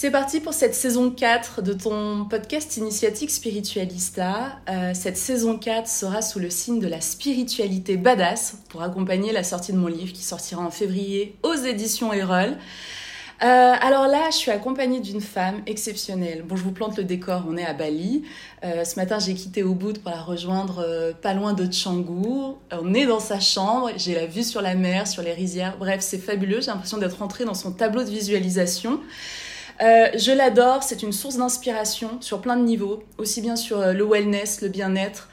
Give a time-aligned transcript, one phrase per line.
[0.00, 4.58] C'est parti pour cette saison 4 de ton podcast initiatique Spiritualista.
[4.70, 9.44] Euh, cette saison 4 sera sous le signe de la spiritualité badass pour accompagner la
[9.44, 12.56] sortie de mon livre qui sortira en février aux éditions Erol.
[13.42, 16.44] Euh, alors là, je suis accompagnée d'une femme exceptionnelle.
[16.48, 18.22] Bon, je vous plante le décor, on est à Bali.
[18.64, 22.56] Euh, ce matin, j'ai quitté Ubud pour la rejoindre pas loin de Canggu.
[22.72, 25.76] On est dans sa chambre, j'ai la vue sur la mer, sur les rizières.
[25.78, 28.98] Bref, c'est fabuleux, j'ai l'impression d'être rentrée dans son tableau de visualisation.
[29.82, 33.92] Euh, je l'adore, c'est une source d'inspiration sur plein de niveaux, aussi bien sur euh,
[33.92, 35.28] le wellness, le bien-être,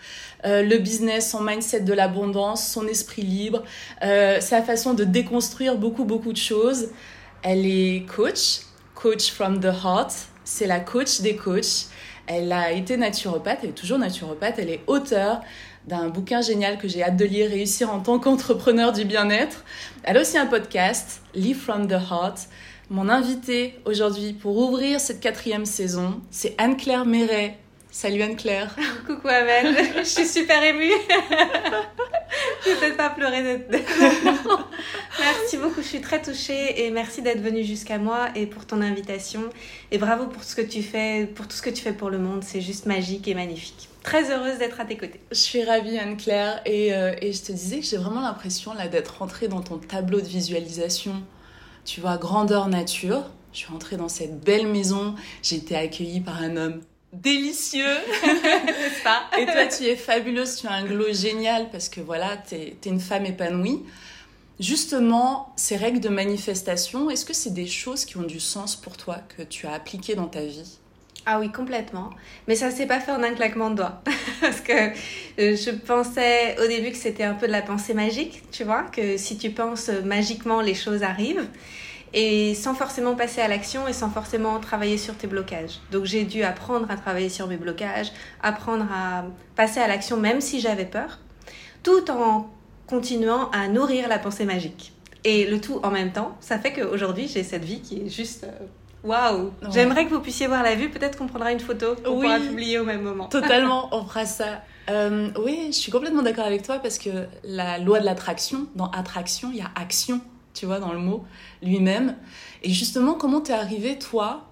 [0.46, 3.64] euh, le business, son mindset de l'abondance, son esprit libre,
[4.04, 6.90] euh, sa façon de déconstruire beaucoup, beaucoup de choses.
[7.44, 8.62] Elle est coach,
[8.96, 10.14] coach from the heart,
[10.46, 11.88] c'est la coach des coachs.
[12.28, 15.42] Elle a été naturopathe, elle est toujours naturopathe, elle est auteure
[15.88, 19.64] d'un bouquin génial que j'ai hâte de lire, Réussir en tant qu'entrepreneur du bien-être.
[20.04, 22.48] Elle a aussi un podcast, Live from the Heart.
[22.90, 27.58] Mon invitée aujourd'hui pour ouvrir cette quatrième saison, c'est Anne-Claire Méret.
[27.92, 28.74] Salut Anne-Claire.
[29.06, 30.94] Coucou Amel, je suis super émue.
[32.64, 33.78] je vais peut-être pas pleurer de...
[35.20, 38.82] Merci beaucoup, je suis très touchée et merci d'être venue jusqu'à moi et pour ton
[38.82, 39.50] invitation.
[39.92, 42.20] Et bravo pour ce que tu fais, pour tout ce que tu fais pour le
[42.20, 43.90] monde, c'est juste magique et magnifique.
[44.02, 45.20] Très heureuse d'être à tes côtés.
[45.32, 48.88] Je suis ravie Anne-Claire et, euh, et je te disais que j'ai vraiment l'impression là
[48.88, 51.22] d'être rentrée dans ton tableau de visualisation.
[51.88, 53.24] Tu vois, grandeur nature.
[53.54, 56.82] Je suis rentrée dans cette belle maison, j'ai été accueillie par un homme
[57.14, 57.86] délicieux,
[58.26, 62.36] n'est-ce pas Et toi, tu es fabuleuse, tu as un glow génial parce que voilà,
[62.38, 63.84] tu es, une femme épanouie.
[64.60, 68.98] Justement, ces règles de manifestation, est-ce que c'est des choses qui ont du sens pour
[68.98, 70.80] toi, que tu as appliquées dans ta vie?
[71.30, 72.10] Ah oui, complètement.
[72.48, 74.02] Mais ça s'est pas fait en un claquement de doigts.
[74.42, 78.44] Parce que euh, je pensais au début que c'était un peu de la pensée magique,
[78.50, 81.46] tu vois, que si tu penses magiquement, les choses arrivent
[82.14, 85.82] et sans forcément passer à l'action et sans forcément travailler sur tes blocages.
[85.92, 89.26] Donc j'ai dû apprendre à travailler sur mes blocages, apprendre à
[89.58, 91.20] passer à l'action même si j'avais peur,
[91.84, 92.50] tout en
[92.88, 94.94] continuant à nourrir la pensée magique.
[95.26, 98.48] Et le tout en même temps, ça fait qu'aujourd'hui j'ai cette vie qui est juste...
[99.08, 102.26] Waouh J'aimerais que vous puissiez voir la vue, peut-être qu'on prendra une photo qu'on Oui.
[102.28, 103.28] pourra publier au même moment.
[103.28, 104.62] Totalement, on fera ça.
[104.90, 108.90] Euh, oui, je suis complètement d'accord avec toi parce que la loi de l'attraction, dans
[108.92, 110.22] attraction, il y a action,
[110.54, 111.24] tu vois, dans le mot
[111.62, 112.16] lui-même.
[112.64, 114.46] Et justement, comment t'es arrivé, toi,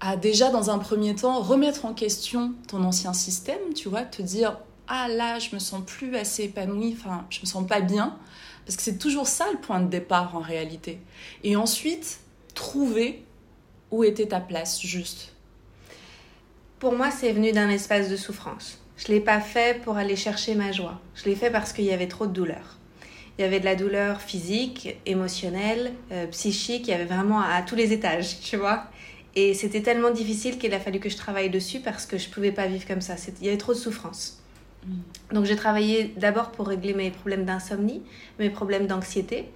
[0.00, 4.22] à déjà, dans un premier temps, remettre en question ton ancien système, tu vois, te
[4.22, 4.58] dire,
[4.88, 8.16] ah là, je me sens plus assez épanouie, enfin, je me sens pas bien.
[8.64, 11.00] Parce que c'est toujours ça le point de départ en réalité.
[11.44, 12.18] Et ensuite,
[12.54, 13.24] trouver
[13.90, 15.32] où était ta place juste?
[16.78, 18.78] Pour moi, c'est venu d'un espace de souffrance.
[18.96, 21.00] Je l'ai pas fait pour aller chercher ma joie.
[21.14, 22.78] Je l'ai fait parce qu'il y avait trop de douleur.
[23.38, 26.88] Il y avait de la douleur physique, émotionnelle, euh, psychique.
[26.88, 28.84] Il y avait vraiment à, à tous les étages, tu vois.
[29.34, 32.52] Et c'était tellement difficile qu'il a fallu que je travaille dessus parce que je pouvais
[32.52, 33.16] pas vivre comme ça.
[33.40, 34.42] Il y avait trop de souffrance.
[35.32, 38.02] Donc j'ai travaillé d'abord pour régler mes problèmes d'insomnie,
[38.38, 39.46] mes problèmes d'anxiété.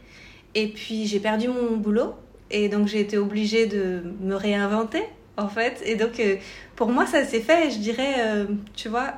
[0.55, 2.15] Et puis j'ai perdu mon boulot.
[2.51, 5.03] Et donc j'ai été obligée de me réinventer,
[5.37, 5.83] en fait.
[5.85, 6.37] Et donc euh,
[6.77, 9.15] pour moi, ça s'est fait, je dirais, euh, tu vois,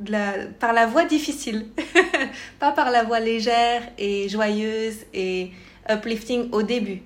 [0.00, 1.66] de la, par la voie difficile.
[2.58, 5.50] Pas par la voie légère et joyeuse et
[5.88, 7.02] uplifting au début.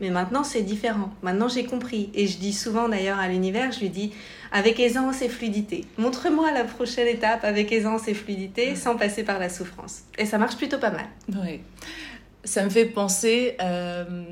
[0.00, 1.12] Mais maintenant, c'est différent.
[1.22, 2.10] Maintenant, j'ai compris.
[2.14, 4.12] Et je dis souvent d'ailleurs à l'univers, je lui dis
[4.52, 5.84] avec aisance et fluidité.
[5.98, 10.02] Montre-moi la prochaine étape avec aisance et fluidité sans passer par la souffrance.
[10.18, 11.06] Et ça marche plutôt pas mal.
[11.28, 11.60] Oui.
[12.44, 13.56] Ça me fait penser.
[13.60, 14.24] Euh,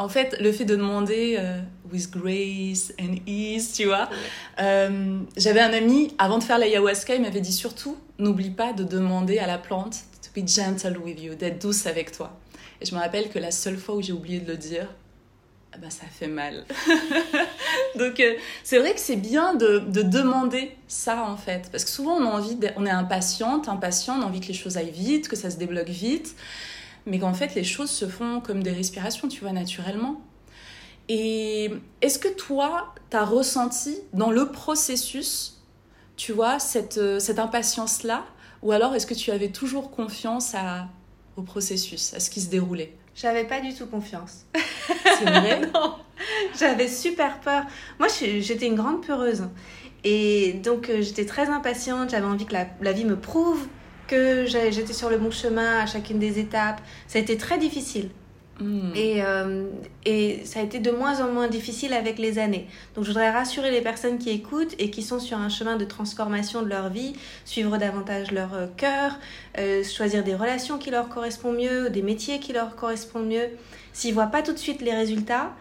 [0.00, 1.60] en fait, le fait de demander euh,
[1.92, 4.08] with grace and ease, tu vois.
[4.58, 8.82] Euh, j'avais un ami, avant de faire l'ayahuasca, il m'avait dit surtout n'oublie pas de
[8.82, 12.38] demander à la plante to be gentle with you, d'être douce avec toi.
[12.80, 14.88] Et je me rappelle que la seule fois où j'ai oublié de le dire,
[15.78, 16.64] bah, ça fait mal.
[17.98, 21.68] Donc euh, c'est vrai que c'est bien de, de, demander ça en fait.
[21.70, 24.54] Parce que souvent on a envie, on est impatiente, impatient, on a envie que les
[24.54, 26.34] choses aillent vite, que ça se débloque vite.
[27.10, 30.22] Mais qu'en fait les choses se font comme des respirations, tu vois, naturellement.
[31.08, 31.70] Et
[32.02, 35.60] est-ce que toi, tu as ressenti dans le processus,
[36.16, 38.24] tu vois, cette, euh, cette impatience-là?
[38.62, 40.86] Ou alors est-ce que tu avais toujours confiance à,
[41.36, 42.94] au processus, à ce qui se déroulait?
[43.16, 44.46] J'avais pas du tout confiance.
[45.18, 45.62] C'est vrai?
[45.74, 45.96] Non,
[46.58, 47.64] j'avais super peur.
[47.98, 49.44] Moi, j'étais une grande peureuse.
[50.04, 52.10] Et donc, euh, j'étais très impatiente.
[52.10, 53.66] J'avais envie que la, la, vie me prouve
[54.10, 56.80] que j'étais sur le bon chemin à chacune des étapes.
[57.06, 58.10] Ça a été très difficile.
[58.58, 58.90] Hmm.
[58.94, 59.68] Et, euh,
[60.04, 62.66] et ça a été de moins en moins difficile avec les années.
[62.94, 65.84] Donc je voudrais rassurer les personnes qui écoutent et qui sont sur un chemin de
[65.84, 67.14] transformation de leur vie,
[67.44, 69.12] suivre davantage leur euh, cœur,
[69.58, 73.48] euh, choisir des relations qui leur correspondent mieux, des métiers qui leur correspondent mieux.
[73.92, 75.52] S'ils voient pas tout de suite les résultats,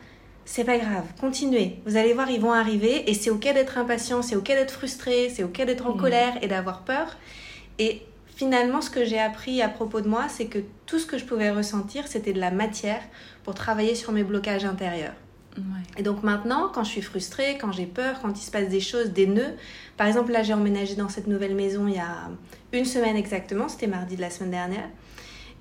[0.44, 1.78] c'est pas grave, continuez.
[1.86, 5.30] Vous allez voir, ils vont arriver et c'est ok d'être impatient, c'est ok d'être frustré,
[5.34, 6.02] c'est ok d'être en hmm.
[6.02, 7.16] colère et d'avoir peur.
[7.78, 8.02] Et
[8.40, 11.26] finalement, ce que j'ai appris à propos de moi, c'est que tout ce que je
[11.26, 13.02] pouvais ressentir, c'était de la matière
[13.44, 15.14] pour travailler sur mes blocages intérieurs.
[15.98, 18.80] Et donc maintenant, quand je suis frustrée, quand j'ai peur, quand il se passe des
[18.80, 19.56] choses, des nœuds,
[19.98, 22.30] par exemple là j'ai emménagé dans cette nouvelle maison il y a
[22.72, 24.88] une semaine exactement, c'était mardi de la semaine dernière,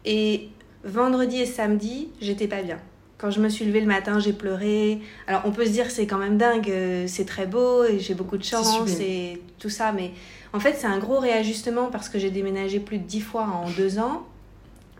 [0.04, 0.50] et
[0.84, 2.78] vendredi et samedi, j'étais pas bien.
[3.18, 5.00] Quand je me suis levée le matin, j'ai pleuré.
[5.26, 8.14] Alors on peut se dire c'est quand même dingue, euh, c'est très beau et j'ai
[8.14, 10.12] beaucoup de chance et tout ça, mais
[10.52, 13.68] en fait, c'est un gros réajustement parce que j'ai déménagé plus de dix fois en
[13.70, 14.26] deux ans.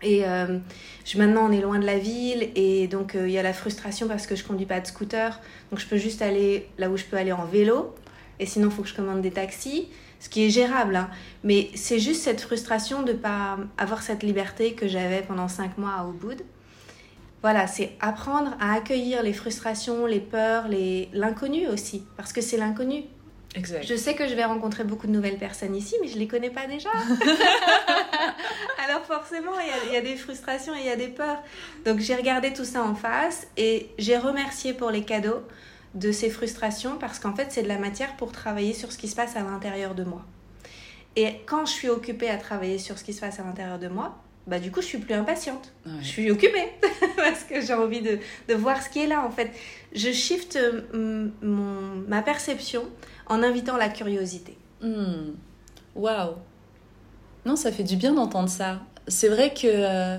[0.01, 0.59] Et euh,
[1.05, 3.53] je, maintenant, on est loin de la ville et donc euh, il y a la
[3.53, 5.39] frustration parce que je conduis pas de scooter.
[5.71, 7.95] Donc je peux juste aller là où je peux aller en vélo.
[8.39, 9.89] Et sinon, il faut que je commande des taxis,
[10.19, 10.95] ce qui est gérable.
[10.95, 11.09] Hein.
[11.43, 15.77] Mais c'est juste cette frustration de ne pas avoir cette liberté que j'avais pendant cinq
[15.77, 16.41] mois à Ubud.
[17.41, 20.65] Voilà, c'est apprendre à accueillir les frustrations, les peurs,
[21.13, 22.03] l'inconnu aussi.
[22.17, 23.05] Parce que c'est l'inconnu
[23.55, 26.27] je sais que je vais rencontrer beaucoup de nouvelles personnes ici, mais je ne les
[26.27, 26.89] connais pas déjà.
[28.85, 29.53] Alors forcément,
[29.87, 31.41] il y, a des frustrations et il y a des peurs.
[31.85, 35.41] Donc j'ai regardé tout ça en face et j'ai remercié pour les cadeaux
[35.95, 39.07] de ces frustrations parce qu'en fait, c'est de la matière pour travailler sur ce qui
[39.07, 40.23] se passe à l'intérieur de moi.
[41.15, 43.87] Et quand je suis occupée à travailler sur ce qui se passe à l'intérieur de
[43.87, 44.15] moi,
[44.49, 45.71] bah du coup, je suis plus impatiente.
[46.01, 46.69] Je suis occupée
[47.15, 48.17] parce que j'ai envie de,
[48.47, 49.51] de, voir ce qui est là en fait.
[49.93, 52.83] Je shift euh, mon, ma perception
[53.27, 54.57] en invitant la curiosité.
[54.81, 55.33] Hmm.
[55.95, 56.35] Waouh
[57.45, 58.81] Non, ça fait du bien d'entendre ça.
[59.07, 60.17] C'est vrai que euh,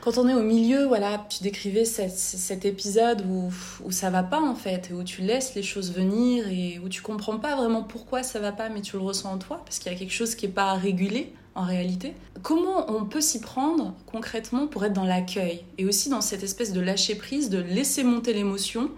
[0.00, 3.52] quand on est au milieu, voilà, tu décrivais cet, épisode où,
[3.84, 7.02] où ça va pas en fait, où tu laisses les choses venir et où tu
[7.02, 9.92] comprends pas vraiment pourquoi ça va pas, mais tu le ressens en toi parce qu'il
[9.92, 12.14] y a quelque chose qui est pas régulé en réalité.
[12.42, 16.72] Comment on peut s'y prendre concrètement pour être dans l'accueil et aussi dans cette espèce
[16.72, 18.90] de lâcher prise, de laisser monter l'émotion,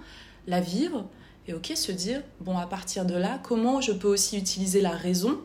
[0.46, 1.06] la vivre
[1.46, 4.90] et ok, se dire, bon, à partir de là, comment je peux aussi utiliser la
[4.90, 5.38] raison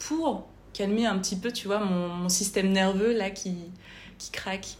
[0.00, 3.54] pour calmer un petit peu, tu vois, mon, système nerveux là qui,
[4.18, 4.78] qui craque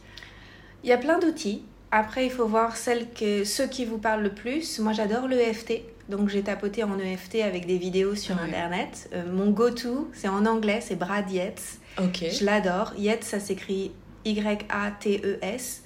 [0.83, 1.63] Il y a plein d'outils.
[1.93, 4.81] Après, il faut voir celles que, ceux qui vous parlent le plus.
[4.81, 5.83] Moi, j'adore l'EFT.
[6.09, 9.09] Donc, j'ai tapoté en EFT avec des vidéos sur Internet.
[9.15, 11.79] Euh, mon go-to, c'est en anglais, c'est Brad Yates.
[11.99, 12.25] Ok.
[12.31, 12.93] Je l'adore.
[12.99, 13.93] Yates, ça s'écrit
[14.25, 15.83] Y-A-T-E-S.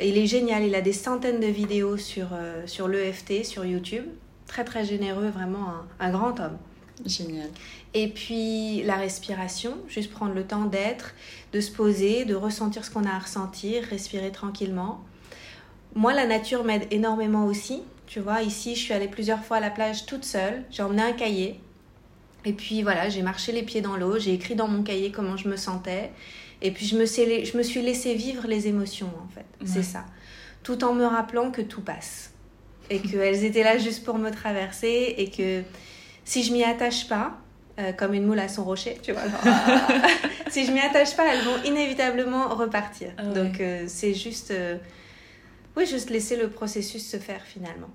[0.00, 4.04] Il est génial, il a des centaines de vidéos sur, euh, sur l'EFT, sur YouTube.
[4.46, 5.66] Très très généreux, vraiment
[6.00, 6.56] un, grand homme.
[7.04, 7.48] Génial.
[7.94, 11.14] Et puis la respiration, juste prendre le temps d'être,
[11.52, 15.02] de se poser, de ressentir ce qu'on a à ressentir, respirer tranquillement.
[15.94, 17.82] Moi, la nature m'aide énormément aussi.
[18.12, 20.64] Tu vois, ici, je suis allée plusieurs fois à la plage toute seule.
[20.70, 21.58] J'ai emmené un cahier.
[22.44, 25.38] Et puis voilà, j'ai marché les pieds dans l'eau, j'ai écrit dans mon cahier comment
[25.38, 26.10] je me sentais.
[26.60, 29.46] Et puis je me, je me suis laissé vivre les émotions, en fait.
[29.64, 30.04] C'est ça.
[30.62, 32.34] Tout en me rappelant que tout passe.
[32.90, 35.14] Et qu'elles étaient là juste pour me traverser.
[35.16, 35.62] Et que
[36.26, 37.38] si je m'y attache pas,
[37.78, 39.22] euh, comme une moule à son rocher, tu vois.
[40.50, 43.12] si je m'y attache pas, elles vont inévitablement repartir.
[43.16, 44.76] Ah Donc euh, c'est juste, euh,
[45.78, 47.88] oui, juste laisser le processus se faire finalement.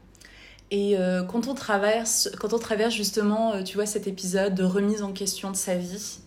[0.70, 0.98] Et
[1.30, 5.50] quand on traverse, quand on traverse justement, tu vois, cet épisode de remise en question
[5.50, 6.20] de sa vie,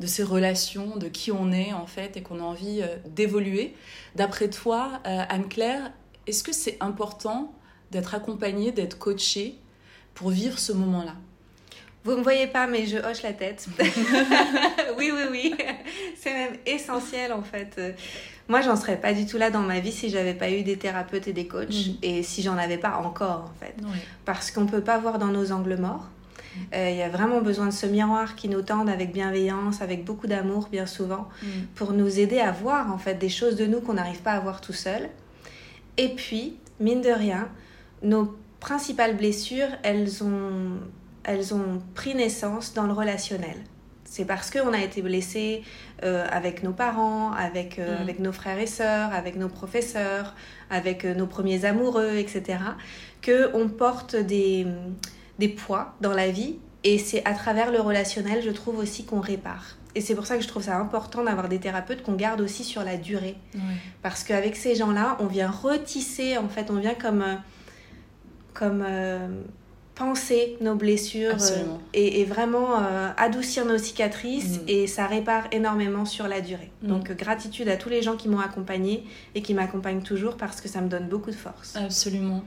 [0.00, 3.74] de ces relations, de qui on est en fait et qu'on a envie euh, d'évoluer.
[4.14, 5.92] D'après toi, euh, Anne-Claire,
[6.26, 7.54] est-ce que c'est important
[7.90, 9.58] d'être accompagnée, d'être coachée
[10.14, 11.14] pour vivre ce moment-là?
[12.04, 13.66] Vous ne me voyez pas, mais je hoche la tête.
[14.98, 15.54] oui, oui, oui.
[16.16, 17.80] C'est même essentiel en fait.
[18.48, 20.76] Moi, j'en serais pas du tout là dans ma vie si j'avais pas eu des
[20.76, 21.94] thérapeutes et des coachs Mhm.
[22.02, 23.74] et si j'en avais pas encore en fait.
[24.24, 26.06] Parce qu'on peut pas voir dans nos angles morts.
[26.74, 30.04] Euh, Il y a vraiment besoin de ce miroir qui nous tende avec bienveillance, avec
[30.04, 31.28] beaucoup d'amour bien souvent,
[31.74, 34.40] pour nous aider à voir en fait des choses de nous qu'on n'arrive pas à
[34.40, 35.08] voir tout seul.
[35.98, 37.48] Et puis, mine de rien,
[38.02, 40.78] nos principales blessures, elles ont,
[41.24, 43.56] elles ont pris naissance dans le relationnel.
[44.16, 45.60] C'est parce qu'on a été blessé
[46.02, 48.00] euh, avec nos parents, avec, euh, Mm.
[48.00, 50.34] avec nos frères et sœurs, avec nos professeurs,
[50.70, 52.60] avec euh, nos premiers amoureux, etc.,
[53.22, 54.66] qu'on porte des,
[55.38, 56.56] des poids dans la vie.
[56.82, 59.76] Et c'est à travers le relationnel, je trouve aussi qu'on répare.
[59.94, 62.64] Et c'est pour ça que je trouve ça important d'avoir des thérapeutes qu'on garde aussi
[62.64, 63.36] sur la durée.
[64.00, 67.22] Parce qu'avec ces gens-là, on vient retisser, en fait, on vient comme,
[68.54, 68.82] comme
[69.96, 74.68] penser nos blessures euh, et, et vraiment euh, adoucir nos cicatrices Mm.
[74.68, 76.70] et ça répare énormément sur la durée.
[76.82, 76.88] Mm.
[76.88, 80.60] Donc euh, gratitude à tous les gens qui m'ont accompagnée et qui m'accompagnent toujours parce
[80.60, 81.76] que ça me donne beaucoup de force.
[81.76, 82.44] Absolument.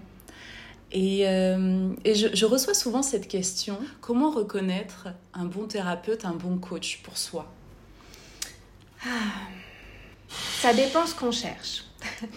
[0.92, 6.34] Et, euh, et je, je reçois souvent cette question, comment reconnaître un bon thérapeute, un
[6.34, 7.52] bon coach pour soi?
[10.62, 11.86] Ça dépend ce qu'on cherche.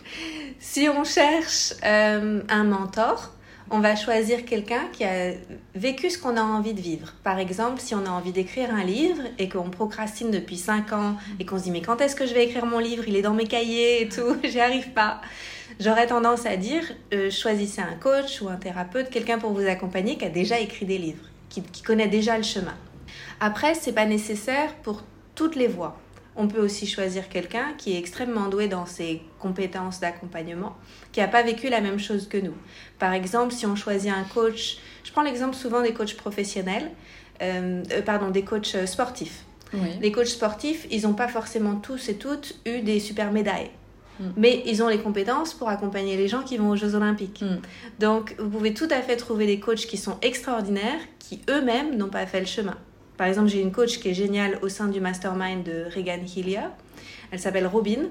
[0.58, 3.32] si on cherche un mentor,
[3.72, 5.32] on va choisir quelqu'un qui a
[5.74, 7.14] vécu ce qu'on a envie de vivre.
[7.24, 11.16] Par exemple, si on a envie d'écrire un livre et qu'on procrastine depuis 5 ans
[11.40, 13.04] et qu'on se dit mais quand est-ce que je vais écrire mon livre?
[13.08, 15.22] Il est dans mes cahiers et tout, j'y arrive pas.
[15.80, 16.82] J'aurais tendance à dire
[17.14, 20.84] euh, choisissez un coach ou un thérapeute, quelqu'un pour vous accompagner qui a déjà écrit
[20.84, 22.76] des livres, qui, qui connaît déjà le chemin.
[23.40, 25.02] Après, c'est pas nécessaire pour
[25.34, 25.98] toutes les voies.
[26.34, 30.76] On peut aussi choisir quelqu'un qui est extrêmement doué dans ses compétences d'accompagnement,
[31.12, 32.54] qui n'a pas vécu la même chose que nous.
[32.98, 36.90] Par exemple, si on choisit un coach, je prends l'exemple souvent des coachs professionnels,
[37.42, 39.44] euh, euh, pardon, des coachs sportifs.
[39.74, 39.88] Oui.
[40.00, 43.70] Les coachs sportifs, ils n'ont pas forcément tous et toutes eu des super médailles.
[44.20, 44.24] Mm.
[44.36, 47.42] Mais ils ont les compétences pour accompagner les gens qui vont aux Jeux Olympiques.
[47.42, 47.58] Mm.
[47.98, 52.08] Donc, vous pouvez tout à fait trouver des coachs qui sont extraordinaires, qui eux-mêmes n'ont
[52.08, 52.76] pas fait le chemin.
[53.16, 56.68] Par exemple, j'ai une coach qui est géniale au sein du mastermind de Regan Hillier.
[57.30, 58.08] Elle s'appelle Robin.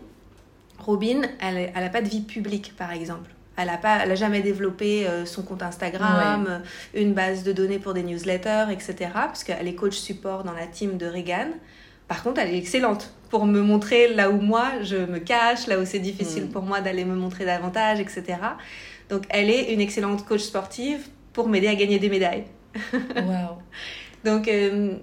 [0.80, 3.30] Robin, elle n'a pas de vie publique, par exemple.
[3.58, 6.60] Elle n'a pas, elle a jamais développé euh, son compte Instagram, euh,
[7.00, 9.10] une base de données pour des newsletters, etc.
[9.14, 11.50] Parce qu'elle est coach support dans la team de Regan.
[12.08, 15.80] Par contre, elle est excellente pour me montrer là où moi je me cache, là
[15.80, 16.50] où c'est difficile Mm.
[16.50, 18.24] pour moi d'aller me montrer davantage, etc.
[19.10, 22.46] Donc, elle est une excellente coach sportive pour m'aider à gagner des médailles.
[23.16, 23.58] Waouh.
[24.26, 24.94] Donc, euh,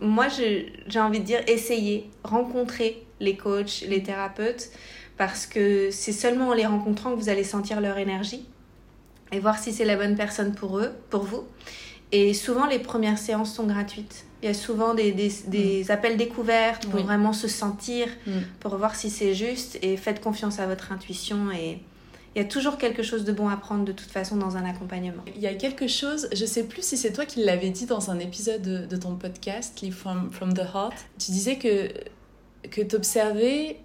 [0.00, 4.70] moi, j'ai envie de dire, essayez, rencontrez les coachs, les thérapeutes,
[5.16, 8.46] parce que c'est seulement en les rencontrant que vous allez sentir leur énergie
[9.32, 11.44] et voir si c'est la bonne personne pour eux, pour vous.
[12.12, 14.26] Et souvent, les premières séances sont gratuites.
[14.42, 17.02] Il y a souvent des, des, des appels découvertes pour Oui.
[17.02, 18.30] vraiment se sentir, Mm.
[18.60, 21.80] pour voir si c'est juste et faites confiance à votre intuition et
[22.36, 24.64] il y a toujours quelque chose de bon à prendre de toute façon dans un
[24.66, 25.22] accompagnement.
[25.34, 28.10] Il y a quelque chose, je sais plus si c'est toi qui l'avais dit dans
[28.10, 30.92] un épisode de, ton podcast, Live from, from the Heart.
[31.18, 31.88] Tu disais que,
[32.68, 33.78] que tu observais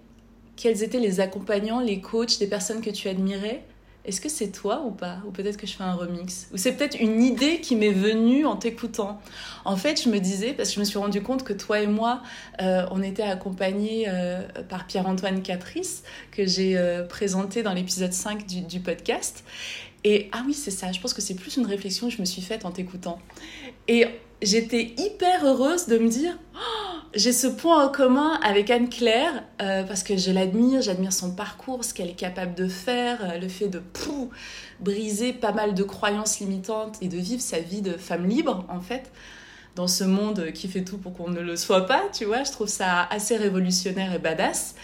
[0.56, 3.64] quels étaient les accompagnants, les coachs, des personnes que tu admirais.
[4.04, 5.18] Est-ce que c'est toi ou pas?
[5.26, 6.48] Ou peut-être que je fais un remix?
[6.52, 9.20] Ou c'est peut-être une idée qui m'est venue en t'écoutant?
[9.64, 11.86] En fait, je me disais, parce que je me suis rendu compte que toi et
[11.86, 12.22] moi,
[12.60, 18.44] euh, on était accompagnés euh, par Pierre-Antoine Catrice, que j'ai euh, présenté dans l'épisode 5
[18.46, 19.44] du, du podcast.
[20.02, 22.26] Et ah oui, c'est ça, je pense que c'est plus une réflexion que je me
[22.26, 23.20] suis faite en t'écoutant.
[23.86, 24.06] Et
[24.42, 29.82] j'étais hyper heureuse de me dire, Oh, j'ai ce point en commun avec Anne-Claire, euh,
[29.84, 33.48] parce que je l'admire, j'admire son parcours, ce qu'elle est capable de faire, euh, le
[33.48, 33.82] fait de
[34.80, 38.80] briser pas mal de croyances limitantes et de vivre sa vie de femme libre, en
[38.80, 39.10] fait,
[39.76, 42.52] dans ce monde qui fait tout pour qu'on ne le soit pas, tu vois, je
[42.52, 44.74] trouve ça assez révolutionnaire et badass.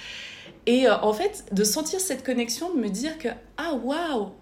[0.66, 4.32] Et euh, en fait, de sentir cette connexion, de me dire que, ah waouh,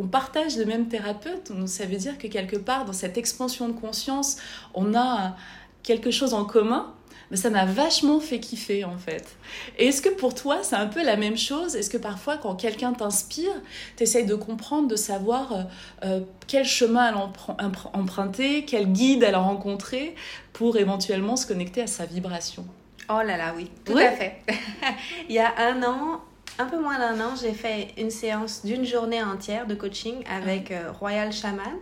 [0.00, 3.68] on partage le même thérapeute, donc ça veut dire que quelque part, dans cette expansion
[3.68, 4.36] de conscience,
[4.74, 5.36] on a
[5.82, 6.92] quelque chose en commun.
[7.30, 9.36] Mais ça m'a vachement fait kiffer en fait.
[9.78, 11.76] Et est-ce que pour toi c'est un peu la même chose?
[11.76, 13.52] Est-ce que parfois quand quelqu'un t'inspire,
[13.94, 15.62] t'essayes de comprendre, de savoir euh,
[16.04, 20.16] euh, quel chemin elle empr- empr- emprunter, quel guide elle a rencontré
[20.52, 22.66] pour éventuellement se connecter à sa vibration?
[23.08, 24.06] Oh là là, oui, tout Ouais.
[24.08, 24.42] à fait.
[25.28, 26.20] Il y a un an,
[26.60, 30.70] un peu moins d'un an, j'ai fait une séance d'une journée entière de coaching avec
[30.70, 31.74] euh, Royal Shaman.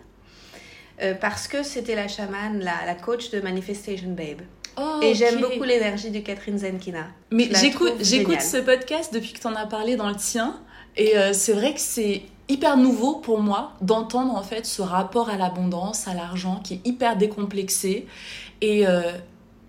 [1.03, 4.43] euh, parce que c'était la chamane, la, la coach de Manifestation Babe.
[4.81, 7.07] Oh, Et j'aime beaucoup l'énergie de Catherine Zenkina.
[7.31, 10.59] Mais j'écoute, ce podcast depuis que tu en as parlé dans le tien.
[10.97, 15.29] Et euh, c'est vrai que c'est hyper nouveau pour moi d'entendre en fait ce rapport
[15.31, 18.07] à l'abondance, à l'argent qui est hyper décomplexé.
[18.61, 19.03] Et, euh,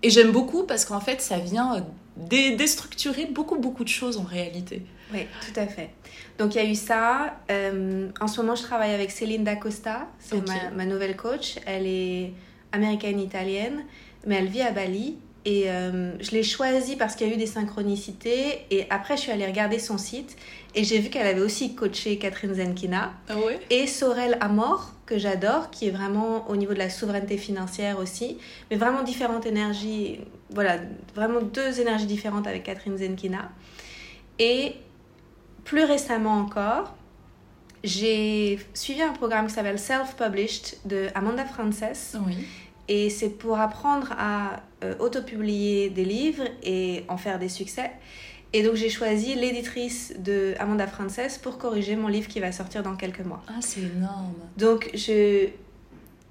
[0.02, 1.84] et j'aime beaucoup parce qu'en fait ça vient
[2.16, 4.82] dé- déstructurer beaucoup beaucoup de choses en réalité.
[5.12, 5.90] Oui, tout à fait.
[6.38, 7.36] Donc il y a eu ça.
[7.50, 10.08] Euh, en ce moment, je travaille avec Céline D'Acosta.
[10.18, 11.56] C'est ma, ma nouvelle coach.
[11.66, 12.32] Elle est
[12.72, 13.84] américaine-italienne,
[14.26, 15.18] mais elle vit à Bali.
[15.46, 18.66] Et euh, je l'ai choisie parce qu'il y a eu des synchronicités.
[18.70, 20.36] Et après, je suis allée regarder son site.
[20.74, 23.12] Et j'ai vu qu'elle avait aussi coaché Catherine Zenkina.
[23.28, 23.58] Ah ouais?
[23.70, 28.36] Et Sorel Amor, que j'adore, qui est vraiment au niveau de la souveraineté financière aussi.
[28.70, 30.20] Mais vraiment différentes énergies.
[30.50, 30.76] Voilà,
[31.14, 33.50] vraiment deux énergies différentes avec Catherine Zenkina.
[34.38, 34.74] Et
[35.70, 36.96] plus récemment encore,
[37.84, 42.16] j'ai suivi un programme qui s'appelle Self-Published de Amanda Frances.
[42.26, 42.36] Oui.
[42.88, 47.92] Et c'est pour apprendre à euh, autopublier des livres et en faire des succès.
[48.52, 52.82] Et donc j'ai choisi l'éditrice de Amanda Frances pour corriger mon livre qui va sortir
[52.82, 53.42] dans quelques mois.
[53.46, 54.34] Ah c'est énorme.
[54.56, 55.50] Donc je...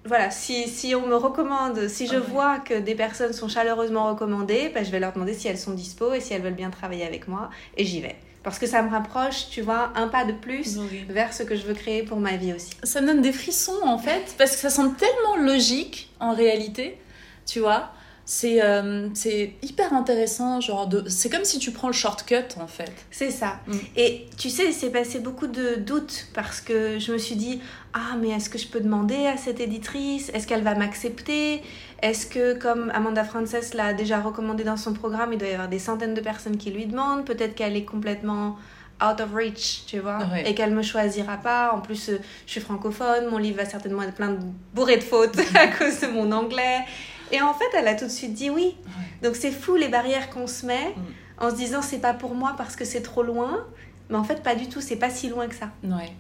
[0.04, 2.26] Voilà, si, si on me recommande, si je Ah ouais.
[2.26, 5.74] vois que des personnes sont chaleureusement recommandées, bah, je vais leur demander si elles sont
[5.74, 7.50] dispo et si elles veulent bien travailler avec moi.
[7.78, 8.18] Et j'y vais.
[8.44, 11.06] Parce que ça me rapproche, tu vois, un pas de plus Oui.
[11.10, 12.72] vers ce que je veux créer pour ma vie aussi.
[12.84, 16.98] Ça me donne des frissons en fait, parce que ça semble tellement logique en réalité,
[17.46, 17.92] tu vois.
[18.32, 21.10] C'est euh, c'est hyper intéressant, genre de...
[21.10, 22.92] c'est comme si tu prends le shortcut en fait.
[23.10, 23.60] C'est ça.
[23.66, 23.78] Mm.
[23.98, 27.60] Et tu sais, il s'est passé beaucoup de doutes parce que je me suis dit
[27.92, 30.30] Ah, mais est-ce que je peux demander à cette éditrice?
[30.36, 31.64] Est-ce qu'elle va m'accepter?
[32.04, 35.68] Est-ce que, comme Amanda Frances l'a déjà recommandé dans son programme, il doit y avoir
[35.68, 38.58] des centaines de personnes qui lui demandent Peut-être qu'elle est complètement
[39.02, 41.72] out of reach, tu vois, et qu'elle me choisira pas.
[41.74, 44.40] En plus, euh, je suis francophone, mon livre va certainement être plein de
[44.76, 46.86] bourré de fautes à cause de mon anglais.
[47.32, 48.76] Et en fait, elle a tout de suite dit oui.
[49.24, 51.46] Donc c'est fou les barrières qu'on se met Mm.
[51.46, 53.66] en se disant c'est pas pour moi parce que c'est trop loin.
[54.10, 55.70] Mais en fait, pas du tout, c'est pas si loin que ça.
[55.84, 56.12] Ouais.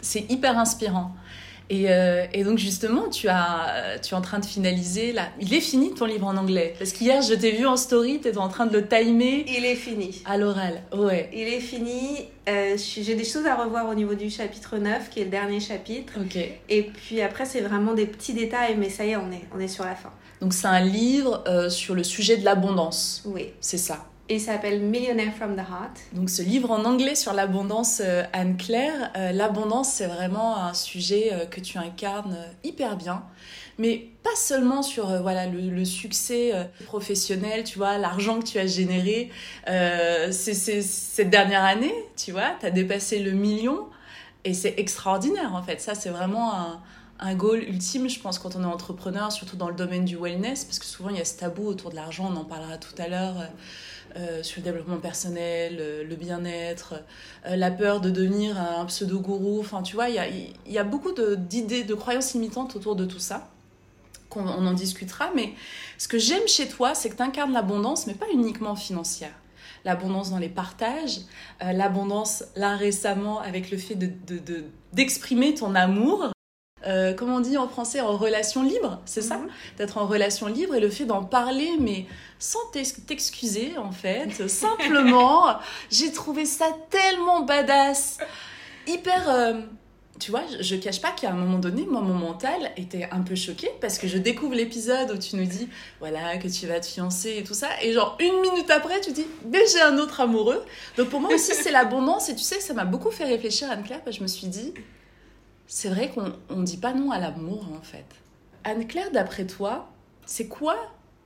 [0.00, 1.10] C'est hyper inspirant.
[1.68, 5.28] Et, euh, et donc justement, tu, as, tu es en train de finaliser là.
[5.40, 8.28] Il est fini ton livre en anglais Parce qu'hier, je t'ai vu en story, tu
[8.28, 10.22] étais en train de le timer Il est fini.
[10.26, 10.80] à l'oral.
[10.96, 11.28] Ouais.
[11.34, 12.28] Il est fini.
[12.48, 15.58] Euh, J'ai des choses à revoir au niveau du chapitre 9, qui est le dernier
[15.58, 16.12] chapitre.
[16.20, 16.38] Ok.
[16.68, 19.58] Et puis après, c'est vraiment des petits détails, mais ça y est, on est, on
[19.58, 20.12] est sur la fin.
[20.40, 23.22] Donc c'est un livre euh, sur le sujet de l'abondance.
[23.26, 23.52] Oui.
[23.60, 24.06] C'est ça.
[24.28, 26.00] Et il s'appelle Millionaire from the Heart.
[26.12, 31.30] Donc ce livre en anglais sur l'abondance, euh, Anne-Claire, euh, l'abondance c'est vraiment un sujet
[31.32, 33.22] euh, que tu incarnes hyper bien,
[33.78, 36.52] mais pas seulement sur voilà le, le succès
[36.86, 39.30] professionnel, tu vois, l'argent que tu as généré
[40.32, 43.86] cette dernière année, tu vois, tu as dépassé le million
[44.44, 45.80] et c'est extraordinaire en fait.
[45.80, 46.80] Ça c'est vraiment un,
[47.18, 50.64] un goal ultime, je pense, quand on est entrepreneur, surtout dans le domaine du wellness,
[50.64, 52.94] parce que souvent il y a ce tabou autour de l'argent, on en parlera tout
[52.98, 53.40] à l'heure.
[53.40, 53.46] euh,
[54.18, 56.94] euh, sur le développement personnel, euh, le bien-être,
[57.44, 59.60] la peur de devenir un pseudo-gourou.
[59.60, 60.14] Enfin, tu vois, il
[60.66, 63.50] y a, beaucoup d'idées, de, croyances limitantes autour de tout ça.
[64.30, 65.30] qu'on on en discutera.
[65.34, 65.52] Mais
[65.98, 69.34] ce que j'aime chez toi, c'est que tu incarnes l'abondance, mais pas uniquement financière.
[69.84, 71.20] L'abondance dans les partages,
[71.60, 76.30] l'abondance là récemment avec le fait de- de- de- d'exprimer ton amour.
[76.86, 79.48] Euh, comment on dit en français, en relation libre, c'est ça Mhm.
[79.78, 82.06] D'être en relation libre et le fait d'en parler, mais
[82.38, 84.48] sans t'ex- t'excuser en fait.
[84.48, 85.56] Simplement,
[85.90, 88.18] j'ai trouvé ça tellement badass,
[88.86, 89.28] hyper.
[89.28, 89.60] euh,
[90.18, 93.20] tu vois, je, je cache pas qu'à un moment donné, moi, mon mental était un
[93.20, 95.68] peu choqué parce que je découvre l'épisode où tu nous dis,
[96.00, 97.68] voilà, que tu vas te fiancer et tout ça.
[97.82, 100.64] Et genre, une minute après, tu dis, mais j'ai un autre amoureux.
[100.96, 102.30] Donc pour moi aussi, c'est l'abondance.
[102.30, 104.72] Et tu sais, ça m'a beaucoup fait réfléchir, Anne-Claire, parce que je me suis dit,
[105.66, 108.06] c'est vrai qu'on on dit pas non à l'amour, en fait.
[108.64, 109.88] Anne-Claire, d'après toi,
[110.24, 110.76] c'est quoi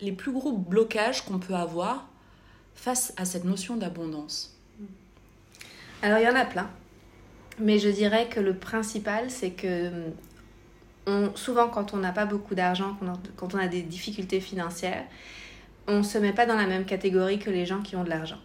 [0.00, 2.08] les plus gros blocages qu'on peut avoir
[2.74, 4.56] face à cette notion d'abondance?
[6.02, 6.70] Alors, il y en a plein.
[7.58, 9.90] Mais je dirais que le principal, c'est que
[11.06, 12.96] on, souvent, quand on n'a pas beaucoup d'argent,
[13.36, 15.04] quand on a des difficultés financières,
[15.86, 18.10] on ne se met pas dans la même catégorie que les gens qui ont de
[18.10, 18.38] l'argent.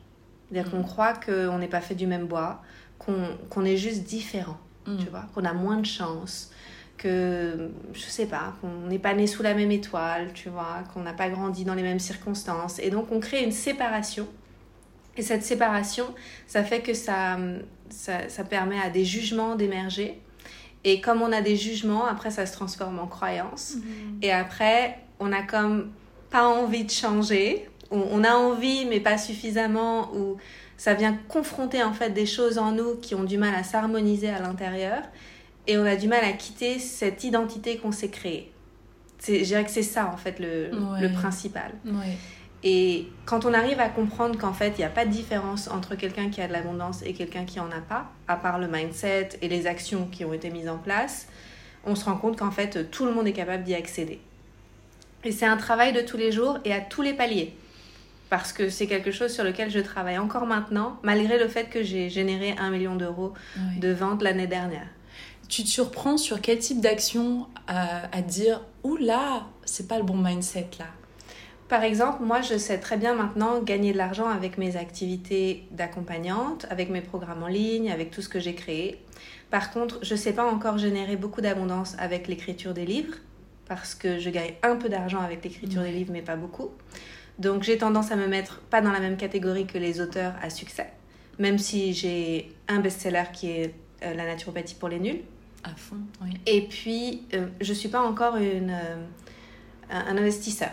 [0.49, 2.61] C'est-à-dire qu'on croit qu'on n'est pas fait du même bois,
[2.99, 4.97] qu'on qu'on est juste différent, Mm.
[4.97, 6.51] tu vois, qu'on a moins de chance,
[6.97, 11.01] que, je sais pas, qu'on n'est pas né sous la même étoile, tu vois, qu'on
[11.01, 12.79] n'a pas grandi dans les mêmes circonstances.
[12.79, 14.27] Et donc, on crée une séparation.
[15.17, 16.05] Et cette séparation,
[16.47, 17.37] ça fait que ça,
[17.89, 20.19] ça, ça permet à des jugements d'émerger.
[20.83, 23.75] Et comme on a des jugements, après, ça se transforme en croyances.
[24.21, 25.91] Et après, on a comme
[26.29, 27.67] pas envie de changer.
[27.91, 30.13] On, on a envie, mais pas suffisamment.
[30.13, 30.37] Ou
[30.77, 34.29] ça vient confronter en fait des choses en nous qui ont du mal à s'harmoniser
[34.29, 35.01] à l'intérieur.
[35.67, 38.51] Et on a du mal à quitter cette identité qu'on s'est créée.
[39.27, 41.01] je dirais que c'est ça en fait le, Ouais.
[41.01, 41.71] le principal.
[41.85, 42.17] Ouais.
[42.63, 45.95] Et quand on arrive à comprendre qu'en fait, il n'y a pas de différence entre
[45.95, 49.29] quelqu'un qui a de l'abondance et quelqu'un qui en a pas, à part le mindset
[49.41, 51.27] et les actions qui ont été mises en place,
[51.85, 54.19] on se rend compte qu'en fait, tout le monde est capable d'y accéder.
[55.23, 57.53] Et c'est un travail de tous les jours et à tous les paliers.
[58.29, 61.83] Parce que c'est quelque chose sur lequel je travaille encore maintenant, malgré le fait que
[61.83, 63.33] j'ai généré un million d'euros
[63.79, 64.87] de ventes l'année dernière.
[65.47, 70.17] Tu te surprends sur quel type d'action à, à dire Oula, c'est pas le bon
[70.17, 70.87] mindset là
[71.69, 76.65] Par exemple, moi, je sais très bien maintenant gagner de l'argent avec mes activités d'accompagnante,
[76.71, 78.99] avec mes programmes en ligne, avec tout ce que j'ai créé.
[79.51, 83.15] Par contre, je ne sais pas encore générer beaucoup d'abondance avec l'écriture des livres,
[83.67, 86.71] parce que je gagne un peu d'argent avec l'écriture des livres, mais pas beaucoup.
[87.39, 90.49] Donc, j'ai tendance à me mettre pas dans la même catégorie que les auteurs à
[90.49, 90.91] succès,
[91.37, 95.21] même si j'ai un best-seller qui est euh, La naturopathie pour les nuls.
[95.63, 96.31] À fond, oui.
[96.45, 98.95] Et puis, euh, je ne suis pas encore une, euh,
[99.89, 100.71] un un investisseur.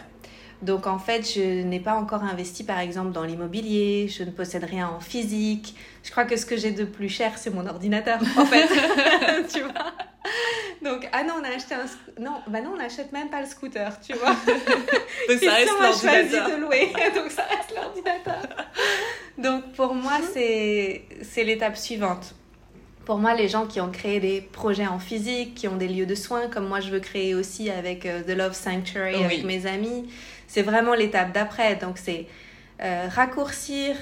[0.61, 4.07] Donc, en fait, je n'ai pas encore investi, par exemple, dans l'immobilier.
[4.09, 5.75] Je ne possède rien en physique.
[6.05, 8.69] Je crois que ce que j'ai de plus cher, c'est mon ordinateur, en fait.
[9.53, 9.93] tu vois?
[10.83, 11.85] Donc, ah non, on a acheté un...
[12.21, 14.31] Non, bah non, on n'achète même pas le scooter, tu vois.
[15.29, 16.51] Donc ça reste l'ordinateur.
[16.51, 18.43] de louer, donc ça reste l'ordinateur.
[19.39, 22.35] Donc pour moi, c'est c'est l'étape suivante.
[23.05, 26.07] Pour moi, les gens qui ont créé des projets en physique, qui ont des lieux
[26.07, 29.25] de soins, comme moi je veux créer aussi avec euh, The Love Sanctuary, Oui.
[29.25, 30.09] avec mes amis,
[30.47, 31.75] c'est vraiment l'étape d'après.
[31.77, 32.27] Donc c'est
[32.81, 33.97] euh, raccourcir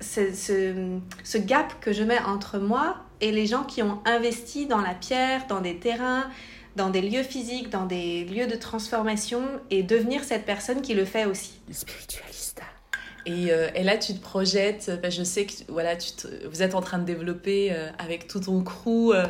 [0.00, 4.66] ce, ce, ce gap que je mets entre moi et les gens qui ont investi
[4.66, 6.28] dans la pierre, dans des terrains,
[6.76, 11.04] dans des lieux physiques, dans des lieux de transformation et devenir cette personne qui le
[11.04, 11.52] fait aussi.
[11.70, 12.62] Spiritualista.
[13.24, 16.76] Et, euh, et là, tu te projettes, je sais que voilà, tu te- vous êtes
[16.76, 19.26] en train de développer euh, avec tout ton crew euh,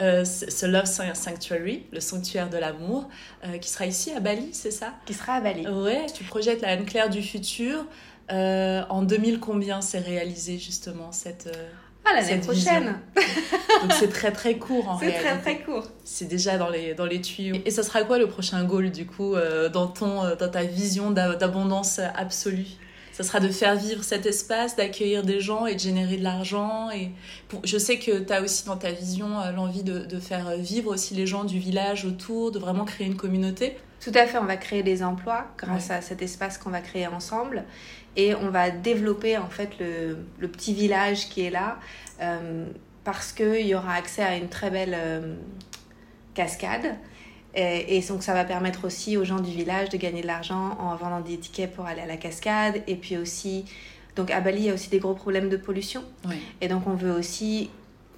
[0.00, 3.08] euh, ce Love San- Sanctuary, le sanctuaire de l'amour,
[3.44, 4.94] euh, qui sera ici à Bali, c'est ça?
[5.04, 5.64] Qui sera à Bali.
[5.68, 7.86] Ouais, tu projettes la Anne-Claire du futur.
[8.32, 11.46] Euh, en 2000, combien c'est réalisé justement cette...
[12.08, 13.00] Ah, l'année prochaine
[13.82, 15.24] Donc c'est très très court en C'est réalité.
[15.28, 15.86] très très court.
[16.04, 17.56] C'est déjà dans les, dans les tuyaux.
[17.64, 20.62] Et ça sera quoi le prochain goal du coup euh, dans, ton, euh, dans ta
[20.62, 22.66] vision d'a- d'abondance absolue?
[23.12, 26.90] Ça sera de faire vivre cet espace, d'accueillir des gens et de générer de l'argent.
[26.90, 27.10] Et
[27.48, 30.50] pour- je sais que tu as aussi dans ta vision euh, l'envie de, de faire
[30.58, 33.76] vivre aussi les gens du village autour, de vraiment créer une communauté.
[34.04, 37.06] Tout à fait, on va créer des emplois grâce à cet espace qu'on va créer
[37.06, 37.64] ensemble
[38.16, 41.78] et on va développer en fait le, le petit village qui est là
[42.20, 42.66] euh,
[43.04, 45.34] parce qu'il y aura accès à une très belle euh,
[46.34, 46.94] cascade.
[47.54, 50.76] Et, et donc ça va permettre aussi aux gens du village de gagner de l'argent
[50.78, 52.82] en vendant des tickets pour aller à la cascade.
[52.86, 53.64] Et puis aussi
[54.14, 56.02] donc à Bali il y a aussi des gros problèmes de pollution.
[56.60, 57.70] Et donc on veut aussi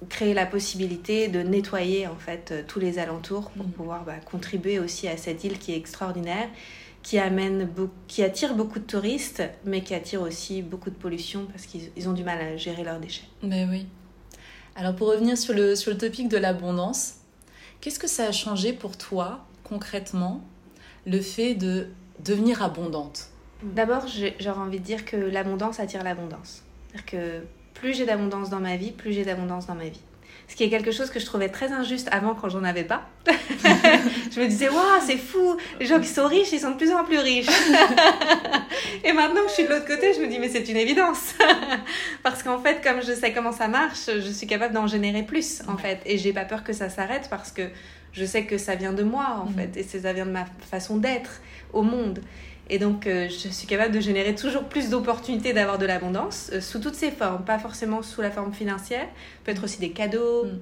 [0.07, 3.71] créer la possibilité de nettoyer en fait tous les alentours pour Mhm.
[3.73, 6.47] pouvoir bah, contribuer aussi à cette île qui est extraordinaire,
[7.09, 7.67] qui amène
[8.07, 12.07] qui attire beaucoup de touristes, mais qui attire aussi beaucoup de pollution parce qu'ils ils
[12.07, 13.27] ont du mal à gérer leurs déchets.
[13.41, 13.87] Mais oui.
[14.75, 17.15] Alors pour revenir sur le, sur le topic de l'abondance,
[17.81, 20.43] qu'est-ce que ça a changé pour toi concrètement
[21.07, 21.87] le fait de
[22.23, 23.29] devenir abondante?
[23.63, 24.05] D'abord,
[24.39, 26.61] j'aurais envie de dire que l'abondance attire l'abondance.
[26.91, 27.43] C'est-à-dire que
[27.73, 30.01] plus j'ai d'abondance dans ma vie, plus j'ai d'abondance dans ma vie.
[30.49, 33.03] Ce qui est quelque chose que je trouvais très injuste avant quand j'en avais pas.
[33.27, 36.91] je me disais, waouh, c'est fou, les gens qui sont riches, ils sont de plus
[36.91, 37.45] en plus riches.
[39.03, 41.35] Et maintenant que je suis de l'autre côté, je me dis, mais c'est une évidence.
[42.23, 45.61] parce qu'en fait, comme je sais comment ça marche, je suis capable d'en générer plus,
[45.67, 45.99] en fait.
[46.05, 47.63] Et j'ai pas peur que ça s'arrête parce que
[48.11, 49.53] je sais que ça vient de moi, en Mhm.
[49.55, 49.77] fait.
[49.79, 51.41] Et ça vient de ma façon d'être
[51.73, 52.19] au monde.
[52.69, 56.61] Et donc, euh, je suis capable de générer toujours plus d'opportunités d'avoir de l'abondance, euh,
[56.61, 59.07] sous toutes ses formes, pas forcément sous la forme financière,
[59.43, 60.59] peut-être aussi des cadeaux, Mm.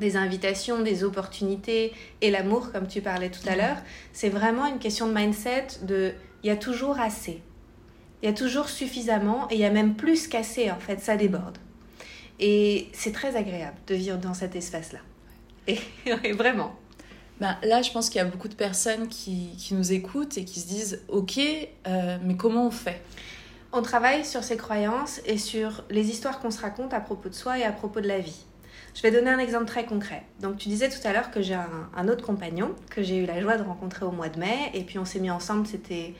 [0.00, 3.58] des invitations, des opportunités, et l'amour, comme tu parlais tout à Mm.
[3.58, 3.76] l'heure.
[4.12, 7.40] C'est vraiment une question de mindset, de il y a toujours assez,
[8.22, 11.16] il y a toujours suffisamment, et il y a même plus qu'assez, en fait, ça
[11.16, 11.56] déborde.
[12.38, 15.00] Et c'est très agréable de vivre dans cet espace-là.
[15.66, 15.78] Et,
[16.24, 16.74] et vraiment.
[17.40, 20.44] Ben, là, je pense qu'il y a beaucoup de personnes qui, qui nous écoutent et
[20.44, 23.02] qui se disent Ok, euh, mais comment on fait?
[23.72, 27.34] On travaille sur ses croyances et sur les histoires qu'on se raconte à propos de
[27.34, 28.44] soi et à propos de la vie.
[28.94, 30.24] Je vais donner un exemple très concret.
[30.40, 33.26] Donc tu disais tout à l'heure que j'ai un, un autre compagnon que j'ai eu
[33.26, 36.14] la joie de rencontrer au mois de mai et puis on s'est mis ensemble, c'était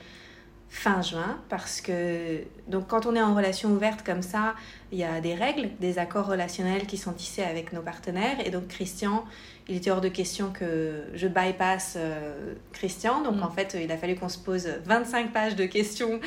[0.71, 4.55] fin juin parce que donc quand on est en relation ouverte comme ça,
[4.93, 8.49] il y a des règles, des accords relationnels qui sont tissés avec nos partenaires et
[8.51, 9.25] donc Christian,
[9.71, 13.43] il était hors de question que je bypass euh, Christian donc Mm.
[13.43, 16.19] en fait il a fallu qu'on se pose 25 pages de questions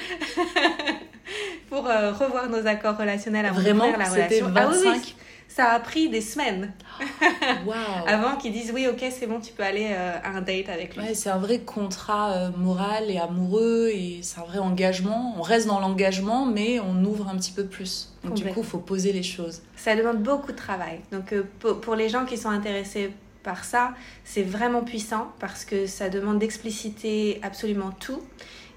[1.68, 3.84] pour euh, revoir nos accords relationnels avant Vraiment?
[3.96, 4.50] la relation.
[4.56, 5.14] Ah oui, oui, 25
[5.46, 6.72] ça a pris des semaines
[7.66, 7.76] Waouh
[8.08, 10.96] avant qu'ils disent oui, ok, c'est bon, tu peux aller euh, à un date avec
[10.96, 11.04] lui.
[11.04, 15.34] Ouais, c'est un vrai contrat moral et amoureux et c'est un vrai engagement.
[15.38, 18.12] On reste dans l'engagement, mais on ouvre un petit peu plus.
[18.24, 19.62] Donc du coup, il faut poser les choses.
[19.76, 21.00] Ça demande beaucoup de travail.
[21.12, 23.12] Donc pour, pour les gens qui sont intéressés
[23.44, 28.20] par ça, c'est vraiment puissant parce que ça demande d'expliciter absolument tout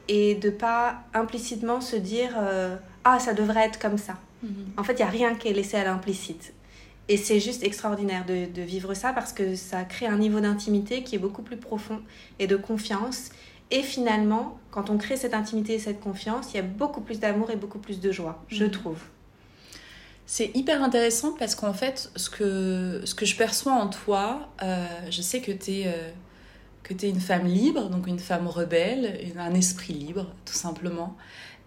[0.08, 4.18] et de pas implicitement se dire euh, ah ça devrait être comme ça.
[4.78, 6.54] En fait, il y a rien qui est laissé à l'implicite.
[7.10, 11.04] Et c'est juste extraordinaire de, de vivre ça parce que ça crée un niveau d'intimité
[11.04, 12.02] qui est beaucoup plus profond
[12.38, 13.30] et de confiance.
[13.72, 17.20] Et finalement, quand on crée cette intimité et cette confiance, il y a beaucoup plus
[17.20, 19.00] d'amour et beaucoup plus de joie, je trouve.
[20.30, 24.86] C'est hyper intéressant parce qu'en fait, ce que, ce que je perçois en toi, euh,
[25.10, 25.86] je sais que tu es,
[26.90, 31.16] es une femme libre, donc une femme rebelle, un esprit libre, tout simplement.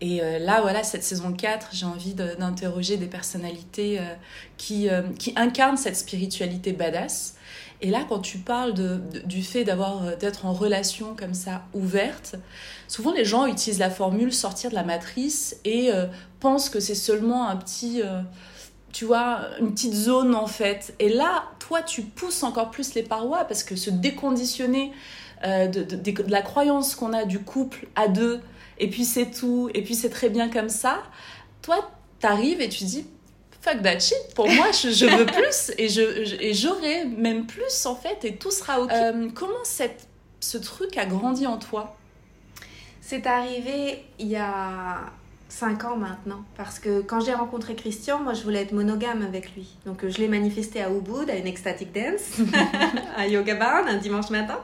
[0.02, 4.14] Et euh, là, voilà, cette saison 4, j'ai envie d'interroger des personnalités euh,
[4.58, 7.36] qui, euh, qui incarnent cette spiritualité badass.
[7.82, 12.36] Et là, quand tu parles de, du fait euh, d'être en relation comme ça, ouverte,
[12.88, 16.06] souvent les gens utilisent la formule sortir de la matrice et euh,
[16.40, 18.20] pensent que c'est seulement un petit, euh,
[18.92, 20.94] tu vois, une petite zone en fait.
[20.98, 24.92] Et là, toi, tu pousses encore plus les parois parce que se déconditionner
[25.44, 28.40] euh, de, de- de- de la croyance qu'on a du couple à deux,
[28.78, 31.02] et puis c'est tout, et puis c'est très bien comme ça,
[31.62, 33.06] toi, t'arrives et tu dis.
[33.62, 37.44] Fuck that shit, pour moi je, je veux plus et je, je- et j'aurai même
[37.46, 38.90] plus en fait et tout sera ok.
[38.90, 40.06] Euh, comment cette,
[40.40, 41.94] ce truc a grandi en toi?
[43.02, 45.00] C'est arrivé il y a
[45.50, 46.42] 5 ans maintenant.
[46.56, 49.68] Parce que quand j'ai rencontré Christian, moi je voulais être monogame avec lui.
[49.84, 52.38] Donc euh, je l'ai manifesté à Ubud, à une ecstatic dance,
[53.16, 54.58] à Yoga Barn, un dimanche matin.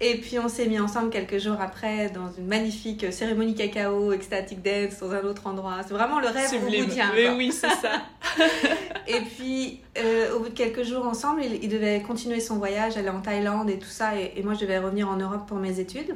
[0.00, 4.60] Et puis on s'est mis ensemble quelques jours après dans une magnifique cérémonie cacao, ecstatic
[4.60, 5.76] dance, dans un autre endroit.
[5.86, 7.12] C'est vraiment le rêve ubudien.
[7.14, 8.02] Mais oui, c'est ça.
[9.06, 12.96] Et puis, euh, au bout de quelques jours ensemble, il, il devait continuer son voyage,
[12.96, 14.18] aller en Thaïlande et tout ça.
[14.18, 16.14] Et, et moi, je devais revenir en Europe pour mes études,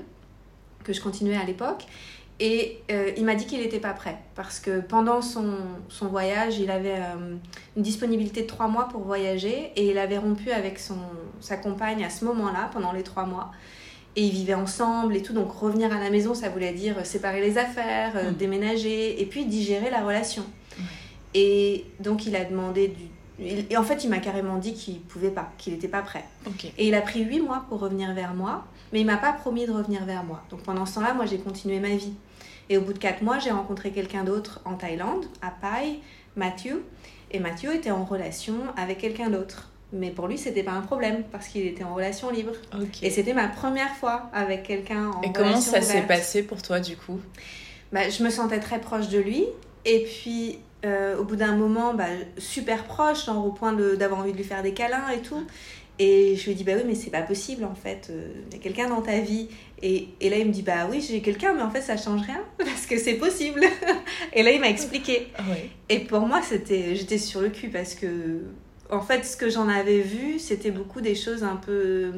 [0.85, 1.85] que je continuais à l'époque.
[2.41, 4.17] Et euh, il m'a dit qu'il n'était pas prêt.
[4.37, 5.55] Parce que pendant son,
[5.89, 7.35] son voyage, il avait euh,
[7.77, 9.73] une disponibilité de trois mois pour voyager.
[9.75, 10.99] Et il avait rompu avec son,
[11.41, 13.51] sa compagne à ce moment-là, pendant les trois mois.
[14.15, 15.33] Et ils vivaient ensemble et tout.
[15.33, 18.35] Donc revenir à la maison, ça voulait dire séparer les affaires, euh, Mm.
[18.35, 20.45] déménager et puis digérer la relation.
[21.35, 23.05] Et donc il a demandé du...
[23.41, 26.25] Et en fait, il m'a carrément dit qu'il pouvait pas, qu'il n'était pas prêt.
[26.77, 29.65] Et il a pris huit mois pour revenir vers moi, mais il m'a pas promis
[29.65, 30.43] de revenir vers moi.
[30.51, 32.15] Donc pendant ce temps-là, moi, j'ai continué ma vie.
[32.71, 36.01] Et au bout de quatre mois, j'ai rencontré quelqu'un d'autre en Thaïlande, à Pai,
[36.37, 36.77] Matthew.
[37.31, 39.71] Et Matthew était en relation avec quelqu'un d'autre.
[39.93, 42.53] Mais pour lui, c'était pas un problème parce qu'il était en relation libre.
[43.03, 46.61] Et c'était ma première fois avec quelqu'un en Et comment relation ça s'est passé pour
[46.61, 47.19] toi du coup?
[47.93, 49.47] Bah, je me sentais très proche de lui.
[49.87, 52.05] Et puis, euh, au bout d'un moment, bah,
[52.37, 55.43] super proche, genre au point d'avoir envie de lui faire des câlins et tout.
[55.99, 58.09] Et je lui ai dit, bah oui, mais c'est pas possible en fait.
[58.11, 59.49] Euh, Il y a quelqu'un dans ta vie.
[59.83, 62.23] Et, et là, il me dit, bah oui, j'ai quelqu'un, mais en fait, ça change
[62.23, 63.61] rien parce que c'est possible.
[64.33, 65.29] et là, il m'a expliqué.
[65.49, 65.69] Ouais.
[65.89, 68.41] Et pour moi, c'était, j'étais sur le cul parce que,
[68.91, 72.13] en fait, ce que j'en avais vu, c'était beaucoup des choses un peu euh,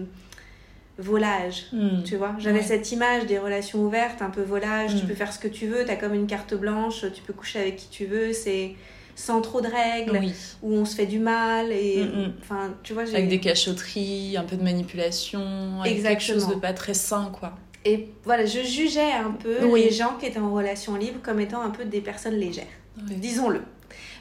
[0.99, 1.66] volage.
[2.05, 2.64] Tu vois, j'avais Ouais.
[2.64, 5.09] cette image des relations ouvertes, un peu volage, tu Mm.
[5.09, 7.77] peux faire ce que tu veux, t'as comme une carte blanche, tu peux coucher avec
[7.77, 8.73] qui tu veux, c'est
[9.14, 10.33] sans trop de règles, Oui.
[10.62, 12.33] où on se fait du mal, et Mm, mm.
[12.42, 13.03] enfin, tu vois.
[13.03, 17.53] Avec des cachotteries, un peu de manipulation, avec quelque chose de pas très sain quoi.
[17.85, 19.85] Et voilà, je jugeais un peu Oui.
[19.85, 23.62] les gens qui étaient en relation libre comme étant un peu des personnes légères, disons-le.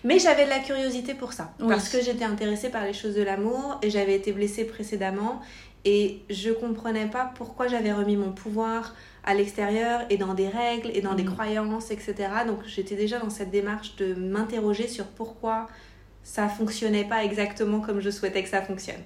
[0.06, 3.22] Mais j'avais de la curiosité pour ça, parce que j'étais intéressée par les choses de
[3.22, 5.42] l'amour et j'avais été blessée précédemment
[5.86, 10.92] et je comprenais pas pourquoi j'avais remis mon pouvoir à l'extérieur et dans des règles
[10.94, 11.34] et dans des Mhm.
[11.34, 12.16] croyances, etc.
[12.48, 15.68] Donc j'étais déjà dans cette démarche de m'interroger sur pourquoi
[16.24, 19.02] ça fonctionnait pas exactement comme je souhaitais que ça fonctionne.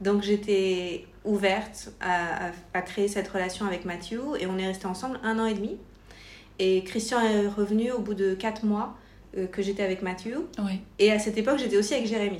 [0.00, 4.86] Donc j'étais ouverte à, à- à créer cette relation avec Mathieu et on est resté
[4.86, 5.76] ensemble un an et demi.
[6.60, 8.96] Et Christian est revenu au bout de quatre mois
[9.36, 10.46] euh, que j'étais avec Mathieu.
[10.98, 12.38] Et à cette époque, j'étais aussi avec Jérémy.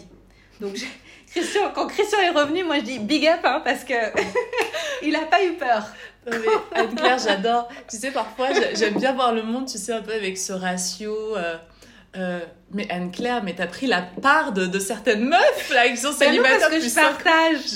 [0.60, 0.86] Donc j'ai-
[1.30, 3.94] Christian, quand Christian est revenu, moi je dis big up hein, parce que
[5.02, 5.86] il a pas eu peur.
[6.30, 7.68] Non, mais Anne-Claire, j'adore.
[7.90, 10.52] Tu sais, parfois, j'ai- j'aime bien voir le monde, tu sais, un peu avec ce
[10.52, 11.36] ratio.
[11.36, 11.56] euh,
[12.16, 12.40] euh,
[12.72, 16.68] mais Anne-Claire, mais t'as pris la part de, de certaines meufs là, qui sont célibataires
[16.70, 17.56] parce que je partage.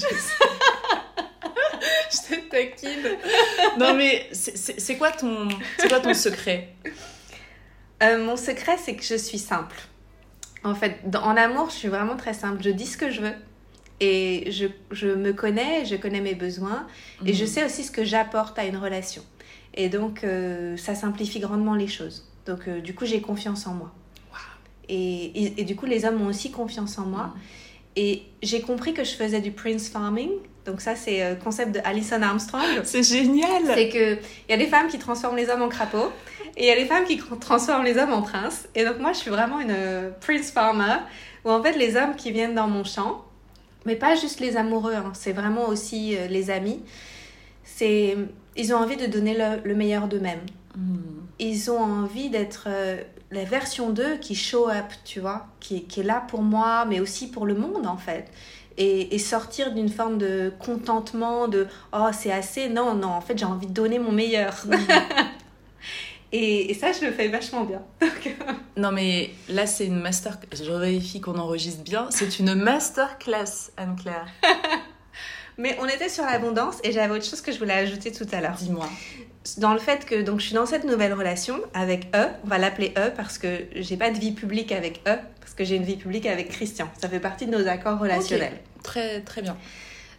[2.11, 3.17] Je te taquine.
[3.79, 6.69] Non, mais c'est- c'est c'est quoi, ton- c'est quoi ton secret?
[8.03, 9.77] Euh, mon secret, c'est que je suis simple.
[10.65, 12.63] En fait, en amour, je suis vraiment très simple.
[12.63, 13.35] Je dis ce que je veux.
[14.01, 16.87] Et je, je me connais, je connais mes besoins.
[17.25, 19.23] Et je sais aussi ce que j'apporte à une relation.
[19.75, 22.29] Et donc, euh, ça simplifie grandement les choses.
[22.47, 23.93] Donc, euh, du coup, j'ai confiance en moi.
[24.89, 27.35] Et, et, et du coup, les hommes ont aussi confiance en moi.
[27.95, 30.31] Et j'ai compris que je faisais du prince farming.
[30.65, 32.63] Donc ça, c'est le concept de Alison Armstrong.
[32.85, 36.13] C'est génial C'est que il y a des femmes qui transforment les hommes en crapauds
[36.57, 38.69] et il y a des femmes qui transforment les hommes en princes.
[38.75, 40.97] Et donc moi, je suis vraiment une euh, prince farmer
[41.45, 43.25] où en fait les hommes qui viennent dans mon champ,
[43.87, 46.81] mais pas juste les amoureux, hein, c'est vraiment aussi euh, les amis.
[47.65, 48.17] C'est
[48.55, 50.45] ils ont envie de donner le, le meilleur d'eux-mêmes.
[51.39, 56.01] Ils ont envie d'être euh, la version d'eux qui show up, tu vois, qui, qui
[56.01, 58.27] est là pour moi, mais aussi pour le monde en fait.
[58.79, 63.37] Et, et sortir d'une forme de contentement, de oh c'est assez, non, non, en fait
[63.39, 64.65] j'ai envie de donner mon meilleur.
[66.33, 67.83] et, et ça, je le fais vachement bien.
[68.01, 70.39] Donc, euh, Non mais là c'est une master...
[70.53, 72.09] Je vérifie qu'on enregistre bien.
[72.11, 74.27] C'est une masterclass, Anne-Claire.
[75.59, 78.41] Mais on était sur l'abondance et j'avais autre chose que je voulais ajouter tout à
[78.41, 78.57] l'heure.
[78.59, 78.89] Dis-moi.
[79.59, 82.59] Dans le fait que donc je suis dans cette nouvelle relation avec eux, on va
[82.59, 85.85] l'appeler eux parce que j'ai pas de vie publique avec eux, parce que j'ai une
[85.85, 86.89] vie publique avec Christian.
[87.01, 88.61] Ça fait partie de nos accords relationnels.
[88.83, 89.57] Très très bien.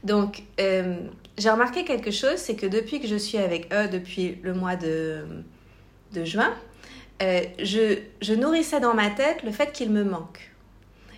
[0.04, 0.98] Donc, euh,
[1.38, 4.76] j'ai remarqué quelque chose, c'est que depuis que je suis avec eux, depuis le mois
[4.76, 5.26] de,
[6.14, 6.54] de juin,
[7.22, 10.54] euh, je, je nourrissais dans ma tête le fait qu'il me manque.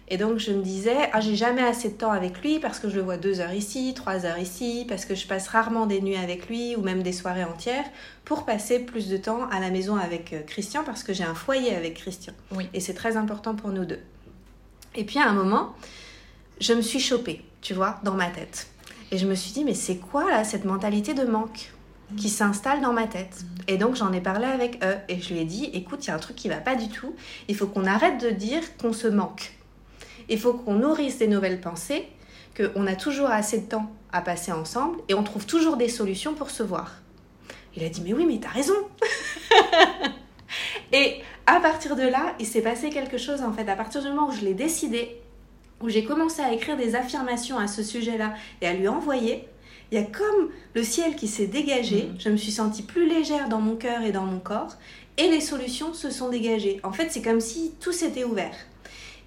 [0.08, 2.90] Et donc, je me disais, ah, j'ai jamais assez de temps avec lui parce que
[2.90, 6.00] je le vois deux heures ici, trois heures ici, parce que je passe rarement des
[6.00, 7.86] nuits avec lui ou même des soirées entières
[8.24, 11.34] pour passer plus de temps à la maison avec euh, Christian parce que j'ai un
[11.34, 12.34] foyer avec Christian.
[12.52, 12.70] Oui.
[12.76, 14.00] Et c'est très important pour nous deux.
[14.94, 15.76] Et puis à un moment,
[16.62, 18.68] je me suis chopée, tu vois, dans ma tête.
[19.12, 21.72] Et je me suis dit, mais c'est quoi là, cette mentalité de manque?
[22.18, 25.42] Qui s'installe dans ma tête Et donc j'en ai parlé avec eux et je lui
[25.42, 27.16] ai dit, écoute, il y a un truc qui va pas du tout.
[27.48, 29.54] Il faut qu'on arrête de dire qu'on se manque.
[30.30, 32.08] Il faut qu'on nourrisse des nouvelles pensées,
[32.56, 36.34] qu'on a toujours assez de temps à passer ensemble et on trouve toujours des solutions
[36.34, 37.02] pour se voir.
[37.76, 38.76] Il a dit, mais oui, mais t'as raison.
[40.94, 43.68] Et à partir de là, il s'est passé quelque chose en fait.
[43.70, 45.20] À partir du moment où je l'ai décidé,
[45.82, 49.48] où j'ai commencé à écrire des affirmations à ce sujet-là et à lui envoyer,
[49.92, 52.10] il y a comme le ciel qui s'est dégagé.
[52.20, 54.76] Je me suis sentie plus légère dans mon cœur et dans mon corps
[55.18, 56.80] et les solutions se sont dégagées.
[56.84, 58.56] En fait, c'est comme si tout s'était ouvert.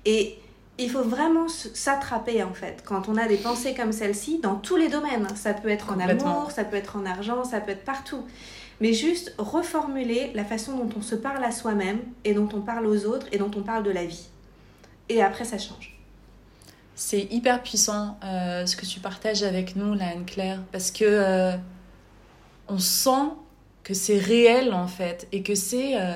[0.04, 0.38] Et
[0.78, 4.76] il faut vraiment s'attraper en fait quand on a des pensées comme celle-ci dans tous
[4.76, 5.26] les domaines.
[5.34, 8.24] Ça peut être en amour, ça peut être en argent, ça peut être partout.
[8.80, 12.86] Mais juste reformuler la façon dont on se parle à soi-même et dont on parle
[12.86, 14.28] aux autres et dont on parle de la vie.
[15.08, 15.97] Et après, ça change.
[17.00, 21.52] C'est hyper puissant euh, ce que tu partages avec nous, là, Anne-Claire, parce que euh,
[22.66, 23.30] on sent
[23.84, 26.14] que c'est réel en fait et que c'est euh,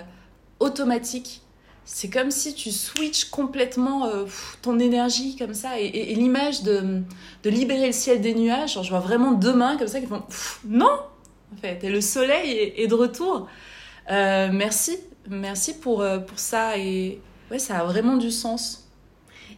[0.59, 1.43] automatique.
[1.85, 4.11] C'est comme si tu switches complètement
[4.61, 7.03] ton énergie comme ça et, l'image de,
[7.45, 8.77] de libérer le ciel des nuages.
[8.83, 10.25] Je vois vraiment deux mains comme ça qui font
[10.65, 10.99] non
[11.53, 13.49] en fait et le soleil est, est de retour.
[14.09, 17.21] Merci, merci pour, pour ça et
[17.53, 18.89] ouais, ça a vraiment du sens.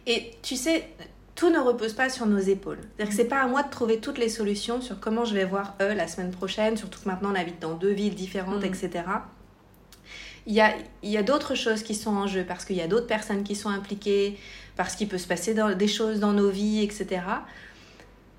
[0.07, 0.89] Et tu sais,
[1.35, 2.79] tout ne repose pas sur nos épaules.
[2.95, 5.43] C'est-à-dire que c'est pas à moi de trouver toutes les solutions sur comment je vais
[5.45, 8.67] voir eux la semaine prochaine, surtout que maintenant on habite dans deux villes différentes, Mm.
[8.67, 8.89] etc.
[10.47, 12.81] Il y a, il y a d'autres choses qui sont en jeu parce qu'il y
[12.81, 14.37] a d'autres personnes qui sont impliquées,
[14.75, 17.21] parce qu'il peut se passer dans- des choses dans nos vies, etc.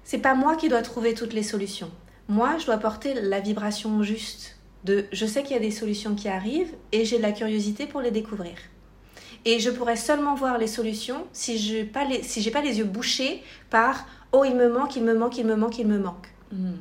[0.05, 1.91] C'est pas moi qui dois trouver toutes les solutions.
[2.29, 6.15] Moi, je dois porter la vibration juste de je sais qu'il y a des solutions
[6.15, 8.55] qui arrivent et j'ai de la curiosité pour les découvrir.
[9.47, 12.61] Et je pourrais seulement voir les solutions si je n'ai pas, les- si j'ai pas
[12.61, 15.87] les yeux bouchés par oh il me manque, il me manque, il me manque, il
[15.87, 16.27] me manque.
[16.53, 16.73] Mm.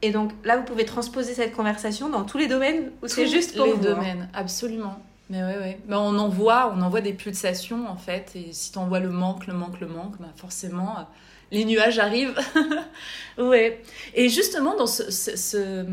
[0.00, 3.56] Et donc là, vous pouvez transposer cette conversation dans tous les domaines où c'est juste
[3.56, 3.78] pour les vous.
[3.78, 3.94] hein.
[3.94, 4.98] domaines, absolument.
[5.30, 5.80] Mais ouais, ouais.
[5.88, 8.32] Mais on envoie, on envoie des pulsations en fait.
[8.36, 11.02] Et si tu envoies le manque, le manque, le manque, bah forcément, euh,
[11.50, 12.38] les nuages arrivent.
[13.38, 13.80] ouais.
[14.14, 15.86] Et justement, dans, ce, ce- ce-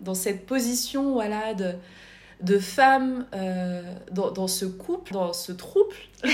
[0.00, 1.72] dans cette position voilà, de,
[2.44, 5.94] de femme, euh, dans, dans ce couple, dans ce trouble,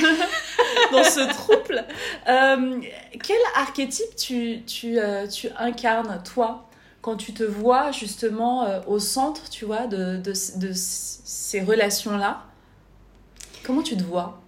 [0.92, 1.84] dans ce trouble,
[2.28, 2.80] euh,
[3.22, 6.66] quel archétype tu, tu, euh, tu incarnes, toi
[7.02, 12.42] quand tu te vois justement au centre, tu vois, de, de, de ces relations-là,
[13.64, 14.42] comment tu te vois?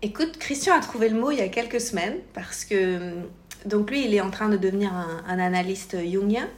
[0.00, 3.14] Écoute, Christian a trouvé le mot il y a quelques semaines parce que
[3.66, 6.48] donc lui, il est en train de devenir un analyste jungien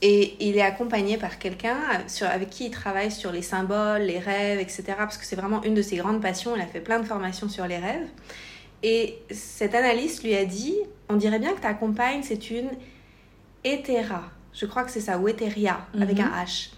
[0.00, 4.18] et il est accompagné par quelqu'un sur- avec qui il travaille sur les symboles, les
[4.18, 4.84] rêves, etc.
[4.96, 6.54] Parce que c'est vraiment une de ses grandes passions.
[6.54, 8.06] Il a fait plein de formations sur les rêves.
[8.84, 10.76] Et cet analyste lui a dit,
[11.08, 12.68] on dirait bien que ta compagne, c'est une
[13.64, 14.22] hétéra.
[14.52, 16.26] Je crois que c'est ça, ou hétéria, avec Mhm.
[16.32, 16.70] un H.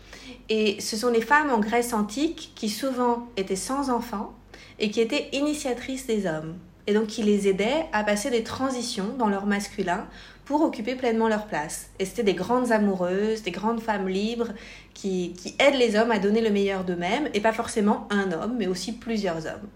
[0.48, 4.32] Et ce sont des femmes en Grèce antique qui souvent étaient sans enfants
[4.78, 6.56] et qui étaient initiatrices des hommes.
[6.86, 10.06] Et donc qui les aidaient à passer des transitions dans leur masculin
[10.50, 11.90] pour occuper pleinement leur place.
[12.00, 14.48] Et c'était des grandes amoureuses, des grandes femmes libres
[14.94, 18.56] qui, qui aident les hommes à donner le meilleur d'eux-mêmes, et pas forcément un homme,
[18.58, 19.68] mais aussi plusieurs hommes.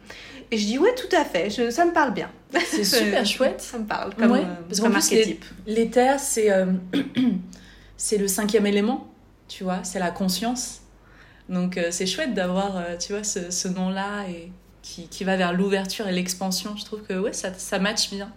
[0.50, 2.28] Et je dis ouais, tout à fait, je, ça me parle bien.
[2.66, 3.60] C'est super chouette.
[3.70, 5.44] Ça me parle comme, Ouais, euh, parce comme archétype.
[5.68, 6.66] les, les terres, c'est euh,
[7.96, 9.06] c'est le cinquième élément,
[9.46, 10.80] tu vois, c'est la conscience.
[11.48, 14.50] Donc euh, c'est chouette d'avoir, euh, tu vois, ce, ce nom-là et
[14.82, 16.74] qui, qui va vers l'ouverture et l'expansion.
[16.76, 18.32] Je trouve que ouais, ça, ça match bien.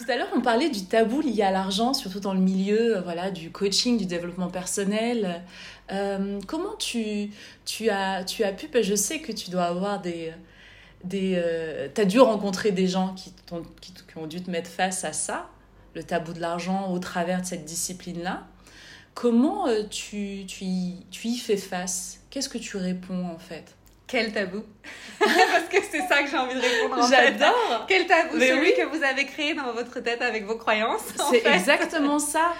[0.00, 3.00] Tout à l'heure, on parlait du tabou lié à l'argent, surtout dans le milieu euh,
[3.02, 5.42] voilà, du coaching, du développement personnel.
[5.92, 7.30] Euh, comment tu,
[7.66, 10.32] tu, as, tu as pu, je sais que tu dois avoir des...
[11.04, 14.70] des euh, tu as dû rencontrer des gens qui, t'ont- qui, ont dû te mettre
[14.70, 15.50] face à ça,
[15.94, 18.46] le tabou de l'argent au travers de cette discipline-là.
[19.12, 20.64] Comment euh, tu, tu,
[21.10, 22.20] tu y fais face?
[22.30, 23.76] Qu'est-ce que tu réponds en fait?
[24.10, 24.62] Quel tabou
[25.18, 27.08] Parce que c'est ça que j'ai envie de répondre en.
[27.08, 28.74] J'adore Quel tabou Mais Celui oui.
[28.76, 31.04] que vous avez créé dans votre tête avec vos croyances.
[31.30, 32.52] C'est exactement ça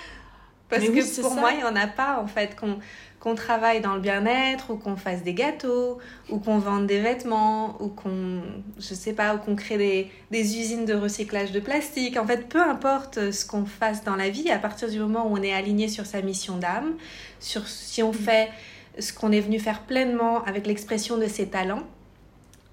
[0.68, 1.40] Parce Mais que oui, pour ça.
[1.40, 2.78] moi, il n'y en a pas en fait qu'on
[3.18, 5.98] qu'on travaille dans le bien-être ou qu'on fasse des gâteaux
[6.30, 8.40] ou qu'on vende des vêtements ou qu'on
[8.78, 12.48] je sais pas ou qu'on crée des, des usines de recyclage de plastique en fait
[12.48, 15.53] peu importe ce qu'on fasse dans la vie à partir du moment où on est
[15.53, 16.94] aligné sur sa mission d'âme
[17.40, 18.48] sur si on fait
[18.99, 21.82] ce qu'on est venu faire pleinement avec l'expression de ses talents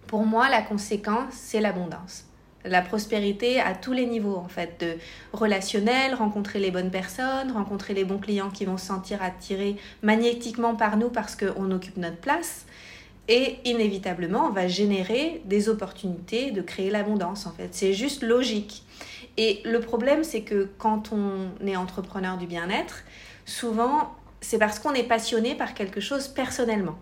[0.07, 2.27] pour moi la conséquence c'est l'abondance
[2.67, 4.97] la prospérité à tous les niveaux en fait de
[5.33, 10.75] relationnel, rencontrer les bonnes personnes, rencontrer les bons clients qui vont se sentir attirés magnétiquement
[10.75, 12.65] par nous parce qu'on occupe notre place.
[13.29, 17.69] Et inévitablement, on va générer des opportunités de créer l'abondance en fait.
[17.71, 18.83] C'est juste logique.
[19.35, 23.03] Et le problème, c'est que quand on est entrepreneur du bien-être,
[23.45, 26.97] souvent, c'est parce qu'on est passionné par quelque chose personnellement.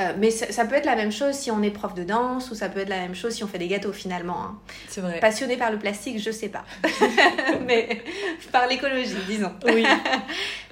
[0.00, 2.50] Euh, mais ça, ça peut être la même chose si on est prof de danse
[2.50, 4.42] ou ça peut être la même chose si on fait des gâteaux finalement.
[4.42, 4.58] hein.
[4.88, 5.20] C'est vrai.
[5.20, 6.64] Passionné par le plastique, je sais pas.
[7.66, 8.02] Mais
[8.50, 9.52] par l'écologie, disons.
[9.66, 9.84] Oui.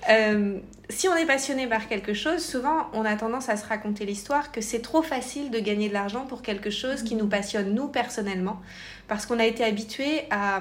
[0.09, 4.07] Euh, si on est passionné par quelque chose, souvent on a tendance à se raconter
[4.07, 7.75] l'histoire que c'est trop facile de gagner de l'argent pour quelque chose qui nous passionne
[7.75, 8.59] nous personnellement,
[9.07, 10.61] parce qu'on a été habitué à,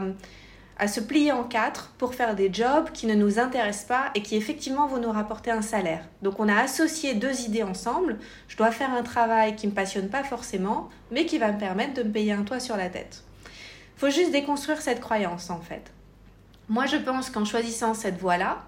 [0.79, 4.21] à se plier en quatre pour faire des jobs qui ne nous intéressent pas et
[4.21, 6.03] qui effectivement vont nous rapporter un salaire.
[6.21, 8.17] Donc on a associé deux idées ensemble.
[8.47, 11.95] Je dois faire un travail qui me passionne pas forcément, mais qui va me permettre
[11.95, 13.23] de me payer un toit sur la tête.
[13.95, 15.91] Faut juste déconstruire cette croyance en fait.
[16.69, 18.63] Moi je pense qu'en choisissant cette voie-là,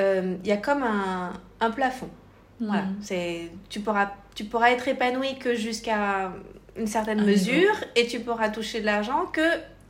[0.00, 2.10] euh, il y a comme un, un plafond.
[2.60, 6.32] Voilà, c'est tu pourras tu pourras être épanoui que jusqu'à
[6.76, 9.40] une certaine Un mesure et tu pourras toucher de l'argent que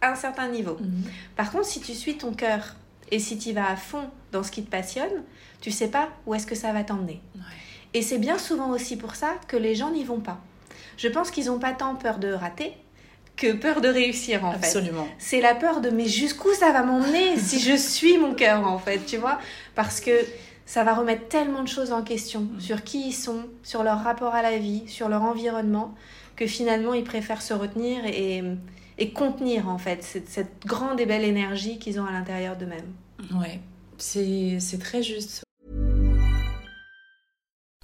[0.03, 0.77] un certain niveau.
[0.81, 1.05] Mhm.
[1.37, 2.75] Par contre, si tu suis ton cœur
[3.11, 5.25] et si tu vas à fond dans ce qui te passionne,
[5.61, 7.21] tu sais pas où est-ce que ça va t'emmener.
[7.35, 7.43] Ouais.
[7.95, 10.41] Et c'est bien souvent aussi pour ça que les gens n'y vont pas.
[10.97, 12.73] Je pense qu'ils n'ont pas tant peur de rater
[13.37, 14.67] que peur de réussir en fait.
[14.67, 15.07] Absolument.
[15.19, 18.79] C'est la peur de mais jusqu'où ça va m'emmener si je suis mon cœur en
[18.79, 19.39] fait, tu vois?
[19.75, 20.11] Parce que
[20.67, 24.35] ça va remettre tellement de choses en question sur qui ils sont, sur leur rapport
[24.35, 25.95] à la vie, sur leur environnement,
[26.37, 28.43] que finalement ils préfèrent se retenir et,
[28.99, 32.93] et contenir en fait cette, cette grande et belle énergie qu'ils ont à l'intérieur d'eux-mêmes.
[33.41, 33.61] Ouais.
[33.97, 35.43] C'est c'est très juste.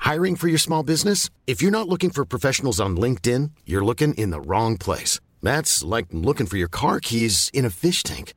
[0.01, 1.31] Hiring for your small business?
[1.47, 5.19] If you're not looking for professionals on LinkedIn, you're looking in the wrong place.
[5.43, 8.35] That's like looking for your car keys in a fish tank.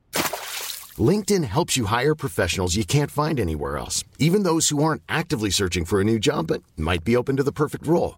[0.97, 5.51] LinkedIn helps you hire professionals you can't find anywhere else, even those who aren't actively
[5.51, 8.17] searching for a new job but might be open to the perfect role.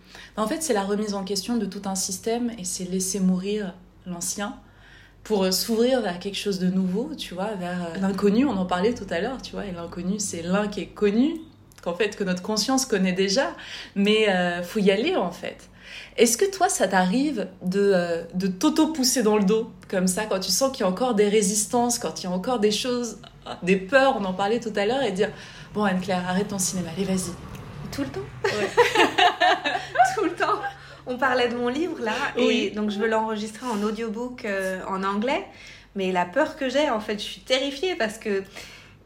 [0.37, 3.73] En fait, c'est la remise en question de tout un système et c'est laisser mourir
[4.05, 4.55] l'ancien
[5.23, 8.45] pour euh, s'ouvrir vers quelque chose de nouveau, tu vois, vers euh, l'inconnu.
[8.45, 11.41] On en parlait tout à l'heure, tu vois, et l'inconnu, c'est l'un qui est connu,
[11.81, 13.55] qu'en fait, que notre conscience connaît déjà,
[13.95, 15.69] mais euh, faut y aller en fait.
[16.17, 20.39] Est-ce que toi, ça t'arrive de, euh, de t'auto-pousser dans le dos, comme ça, quand
[20.39, 23.17] tu sens qu'il y a encore des résistances, quand il y a encore des choses,
[23.63, 25.29] des peurs, on en parlait tout à l'heure, et dire
[25.73, 27.50] Bon, Anne-Claire, arrête ton cinéma, allez, vas-y.
[27.91, 28.21] Tout le temps
[30.15, 30.59] Tout le temps
[31.05, 32.65] On parlait de mon livre là, Oui.
[32.65, 35.45] et donc je veux l'enregistrer en audiobook euh, en anglais.
[35.95, 38.43] Mais la peur que j'ai, en fait, je suis terrifiée parce que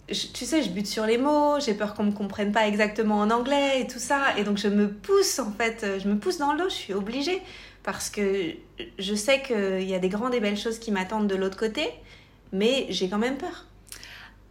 [0.07, 3.31] tu sais, je bute sur les mots, j'ai peur qu'on me comprenne pas exactement en
[3.31, 4.19] anglais et tout ça.
[4.37, 6.75] Et donc, je me pousse, en fait, euh, je me pousse dans le dos, je
[6.75, 7.41] suis obligée.
[7.81, 8.51] Parce que
[8.99, 11.89] je sais qu'il y a des grandes et belles choses qui m'attendent de l'autre côté,
[12.51, 13.65] mais j'ai quand même peur.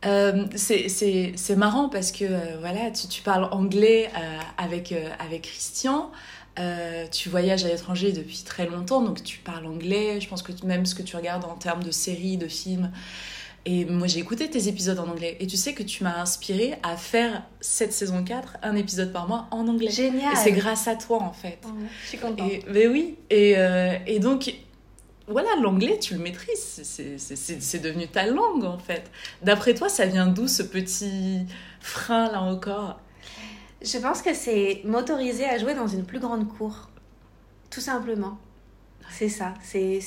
[0.07, 6.11] Euh, c'est marrant parce que euh, voilà, tu, tu, parles anglais euh, avec, avec Christian.
[7.11, 10.21] tu voyages à l'étranger depuis très longtemps, donc tu parles anglais.
[10.21, 12.91] Je pense que même ce que tu regardes en termes de séries, de films,
[13.67, 15.37] et moi, j'ai écouté tes épisodes en anglais.
[15.41, 19.27] Et tu sais que tu m'as inspiré à faire cette saison 4, un épisode par
[19.27, 19.91] mois en anglais.
[19.91, 20.33] Génial.
[20.33, 21.59] Et c'est grâce à toi, en fait.
[21.65, 21.71] Oh,
[22.03, 22.51] je suis contente.
[22.51, 23.17] Et, mais oui.
[23.31, 24.55] Et, euh, et donc,
[25.27, 26.83] voilà, l'anglais, tu le maîtrises.
[26.85, 29.11] C'est devenu ta langue, en fait.
[29.43, 31.47] D'après toi, ça vient d'où ce petit
[31.81, 33.01] frein, là encore?
[33.83, 36.91] Je pense que c'est m'autoriser à jouer dans une plus grande cour.
[37.71, 38.39] Tout simplement.
[39.11, 39.55] C'est ça.
[39.63, 40.01] C'est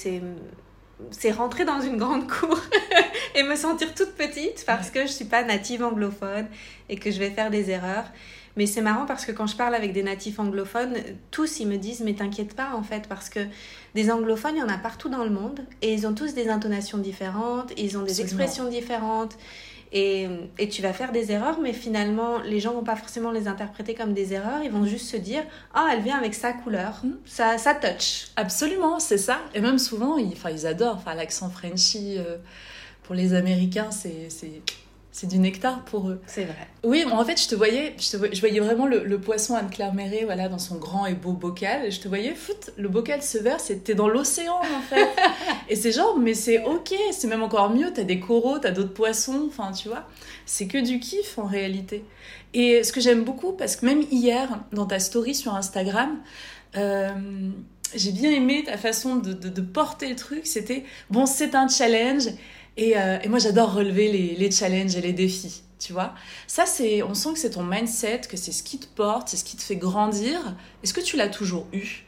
[1.11, 2.59] c'est rentrer dans une grande cour
[3.36, 6.47] et me sentir toute petite parce que je suis pas native anglophone
[6.89, 8.05] et que je vais faire des erreurs.
[8.57, 10.95] Mais c'est marrant parce que quand je parle avec des natifs anglophones,
[11.31, 13.39] tous ils me disent mais t'inquiète pas en fait parce que
[13.95, 16.49] des anglophones il y en a partout dans le monde et ils ont tous des
[16.49, 19.37] intonations différentes, ils ont des expressions différentes
[19.91, 20.27] et,
[20.57, 23.93] et, tu vas faire des erreurs, mais finalement, les gens vont pas forcément les interpréter
[23.93, 25.43] comme des erreurs, ils vont juste se dire
[25.73, 27.13] Ah, elle vient avec sa couleur, hmm.
[27.25, 28.27] sa, sa touch.
[28.35, 29.39] Absolument, c'est ça.
[29.53, 31.03] Et même souvent, ils, ils adorent.
[31.15, 32.37] L'accent Frenchy, euh,
[33.03, 34.27] pour les Américains, c'est
[35.18, 36.22] c'est du nectar pour eux.
[36.28, 36.68] C'est vrai.
[36.84, 40.26] Oui, en fait, je te voyais, je, te, je voyais vraiment le, poisson Anne-Claire Méret,
[40.26, 41.86] voilà, dans son grand et beau bocal.
[41.86, 45.07] Et je te voyais, foot, le bocal se verse, c'était dans l'océan, en fait.
[45.70, 48.93] et c'est genre, mais c'est ok, c'est même encore mieux, t'as des coraux, t'as d'autres
[48.93, 50.03] poissons, enfin, tu vois.
[50.45, 52.05] C'est que du kiff, en réalité.
[52.53, 56.20] Et ce que j'aime beaucoup, parce que même hier, dans ta story sur Instagram,
[56.76, 57.09] euh,
[57.95, 60.45] j'ai bien aimé ta façon de, de porter le truc.
[60.45, 62.28] C'était, bon, c'est un challenge
[62.80, 66.13] euh, et, moi, j'adore relever les, challenges et les défis, tu vois.
[66.45, 69.38] Ça, c'est, on sent que c'est ton mindset, que c'est ce qui te porte, c'est
[69.38, 70.39] ce qui te fait grandir.
[70.84, 72.05] Est-ce que tu l'as toujours eu?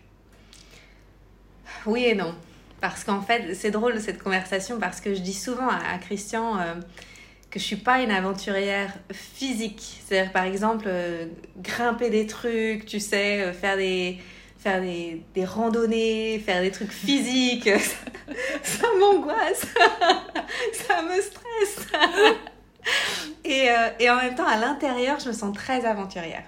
[1.86, 2.36] Oui et non.
[2.82, 6.76] Parce qu'en fait, c'est drôle cette conversation parce que je dis souvent à, Christian euh,
[7.50, 10.02] que je suis pas une aventurière physique.
[10.06, 11.26] C'est-à-dire, par exemple, euh,
[11.58, 14.20] grimper des trucs, tu sais, faire des
[14.60, 17.70] faire des, des, randonnées, faire des trucs physiques,
[18.64, 19.66] ça, m'angoisse,
[20.74, 21.88] ça me stresse.
[23.46, 26.44] et, euh, et, en même temps, à l'intérieur, je me sens très aventurière.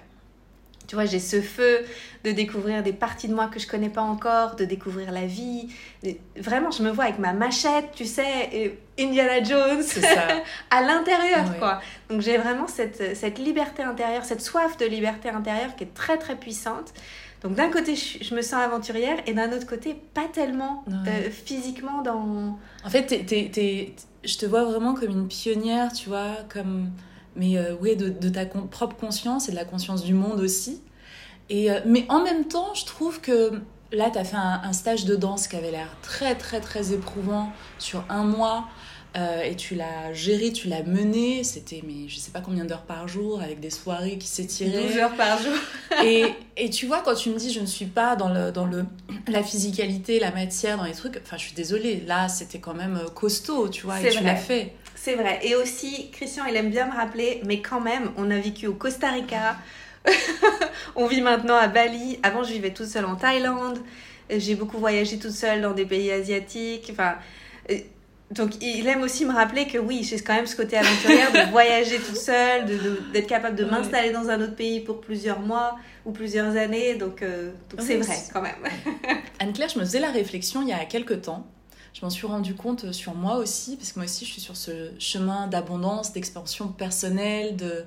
[0.86, 1.86] Tu vois, j'ai ce feu
[2.22, 5.68] de découvrir des parties de moi que je connais pas encore, de découvrir la vie.
[6.36, 9.82] Vraiment, je me vois avec ma machette, tu sais, et Indiana Jones
[10.70, 11.80] à l'intérieur, quoi.
[12.10, 16.18] Donc j'ai vraiment cette, cette liberté intérieure, cette soif de liberté intérieure qui est très
[16.18, 16.92] très puissante.
[17.42, 22.02] Donc d'un côté, je, me sens aventurière et d'un autre côté, pas tellement euh, physiquement
[22.02, 22.58] dans...
[22.84, 23.10] En fait,
[24.24, 26.90] je te vois vraiment comme une pionnière, tu vois, comme...
[27.34, 30.82] Mais euh, oui, de, de, ta propre conscience et de la conscience du monde aussi.
[31.48, 33.52] Et, euh, mais en même temps, je trouve que
[33.90, 36.92] là, tu as fait un, un, stage de danse qui avait l'air très, très, très
[36.92, 38.68] éprouvant sur un mois.
[39.14, 41.44] Euh, et tu l'as géré, tu l'as mené.
[41.44, 44.88] C'était, mais je sais pas combien d'heures par jour, avec des soirées qui s'étiraient.
[44.88, 45.52] 12 heures par jour.
[46.04, 46.24] et,
[46.56, 48.86] et, tu vois, quand tu me dis je ne suis pas dans, le, dans le,
[49.28, 52.02] la physicalité, la matière, dans les trucs, enfin, je suis désolée.
[52.06, 54.72] Là, c'était quand même euh, costaud, tu vois, et tu l'as fait.
[54.94, 55.40] C'est vrai.
[55.42, 58.74] Et aussi, Christian, il aime bien me rappeler, mais quand même, on a vécu au
[58.74, 59.56] Costa Rica.
[60.96, 62.18] on vit maintenant à Bali.
[62.22, 63.78] Avant, je vivais toute seule en Thaïlande.
[64.30, 66.88] J'ai beaucoup voyagé toute seule dans des pays asiatiques.
[66.90, 67.16] Enfin
[68.32, 71.50] donc il aime aussi me rappeler que oui, j'ai quand même ce côté aventurière de
[71.50, 72.66] voyager toute seule,
[73.12, 75.76] d'être capable de m'installer dans un autre pays pour plusieurs mois
[76.06, 76.94] ou plusieurs années.
[76.94, 78.54] Donc euh, c'est vrai quand même.
[79.38, 81.46] Anne-Claire, je me faisais la réflexion il y a quelques temps.
[81.92, 84.56] Je m'en suis rendu compte sur moi aussi, parce que moi aussi je suis sur
[84.56, 87.84] ce chemin d'abondance, d'expansion personnelle, de,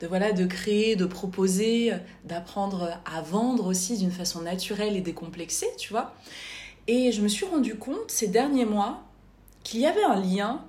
[0.00, 1.92] de, voilà, de créer, de proposer,
[2.24, 6.14] d'apprendre à vendre aussi d'une façon naturelle et décomplexée, tu vois.
[6.86, 9.03] Et je me suis rendu compte ces derniers mois
[9.64, 10.64] qu'il y avait un lien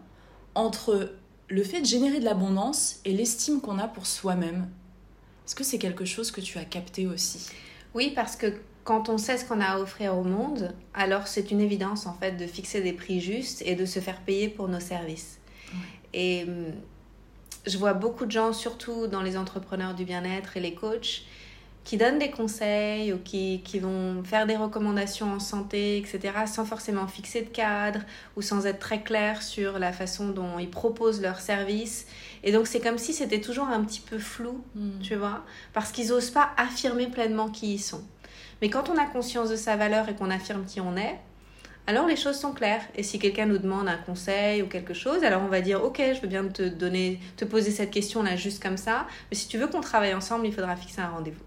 [0.56, 1.14] entre
[1.48, 4.70] le fait de générer de l'abondance et l'estime qu'on a pour soi-même.
[5.46, 7.50] Est-ce que c'est quelque chose que tu as capté aussi?
[7.94, 8.48] Oui, parce que
[8.84, 12.14] quand on sait ce qu'on a à offrir au monde, alors c'est une évidence en
[12.14, 15.40] fait de fixer des prix justes et de se faire payer pour nos services.
[16.14, 16.72] Et hum,
[17.66, 21.24] je vois beaucoup de gens, surtout dans les entrepreneurs du bien-être et les coachs,
[21.86, 26.66] qui donnent des conseils ou qui, qui, vont faire des recommandations en santé, etc., sans
[26.66, 28.02] forcément fixer de cadre
[28.36, 32.08] ou sans être très clair sur la façon dont ils proposent leurs services.
[32.44, 35.00] Et donc c'est comme si c'était toujours un petit peu flou, hmm.
[35.02, 38.04] tu vois, parce qu'ils n'osent pas affirmer pleinement qui ils sont.
[38.62, 41.20] Mais quand on a conscience de sa valeur et qu'on affirme qui on est,
[41.86, 42.82] alors les choses sont claires.
[42.96, 46.02] Et si quelqu'un nous demande un conseil ou quelque chose, alors on va dire ok,
[46.16, 49.06] je veux bien te donner, te poser cette question là juste comme ça.
[49.30, 51.44] Mais si tu veux qu'on travaille ensemble, il faudra fixer un rendez-vous.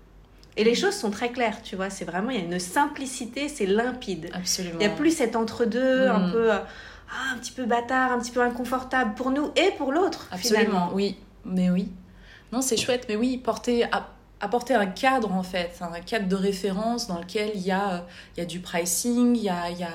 [0.59, 1.89] Et les choses sont très claires, tu vois.
[1.89, 4.29] C'est vraiment, il y a une simplicité, c'est limpide.
[4.35, 4.75] Absolument.
[4.81, 6.33] Il n'y a plus cet entre-deux, un Mm.
[6.33, 6.59] peu, euh,
[7.11, 10.29] ah, un petit peu bâtard, un petit peu inconfortable pour nous et pour l'autre.
[10.33, 10.91] Absolument, finalement.
[10.93, 11.17] oui.
[11.45, 11.89] Mais oui.
[12.53, 14.09] Non, c'est chouette, mais oui, porter, a-
[14.41, 17.99] apporter un cadre, en fait, un cadre de référence dans lequel il y a, euh,
[18.37, 19.91] il y a du pricing, il y a, il y, a,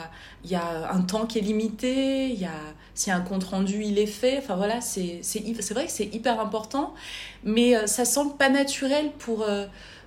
[0.45, 2.51] il y a un temps qui est limité, il y a,
[2.93, 4.37] si un compte rendu, il est fait.
[4.39, 5.21] Enfin voilà, c'est
[5.73, 6.93] vrai que c'est hyper important,
[7.43, 9.43] mais euh, ça semble pas naturel pour...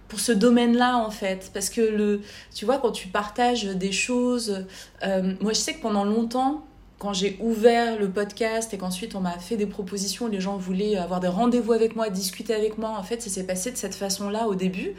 [0.09, 2.21] pour ce domaine-là en fait parce que le
[2.55, 4.65] tu vois quand tu partages des choses
[5.03, 6.65] euh, moi je sais que pendant longtemps
[6.99, 10.97] quand j'ai ouvert le podcast et qu'ensuite on m'a fait des propositions, les gens voulaient
[10.97, 13.95] avoir des rendez-vous avec moi, discuter avec moi, en fait, ça s'est passé de cette
[13.95, 14.95] façon-là au début.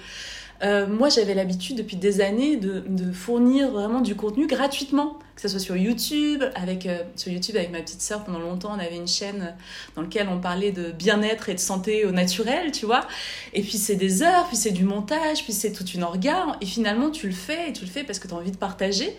[0.63, 5.47] Euh, moi, j'avais l'habitude depuis des années de, fournir vraiment du contenu gratuitement, que ce
[5.47, 8.95] soit sur YouTube, avec, euh, sur YouTube avec ma petite sœur pendant longtemps, on avait
[8.95, 9.55] une chaîne
[9.95, 13.05] dans laquelle on parlait de bien-être et de santé au naturel, tu vois.
[13.53, 16.65] Et puis c'est des heures, puis c'est du montage, puis c'est toute une organe, et
[16.65, 19.15] finalement tu le fais, et tu le fais parce que tu as envie de partager.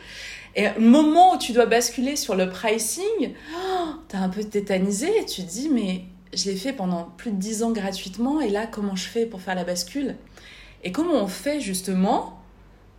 [0.57, 5.09] Et le moment où tu dois basculer sur le pricing, oh, t'es un peu tétanisé
[5.21, 8.51] et tu te dis, mais je l'ai fait pendant plus de 10 ans gratuitement et
[8.51, 10.17] là, comment je fais pour faire la bascule?
[10.85, 12.43] Et comment on fait justement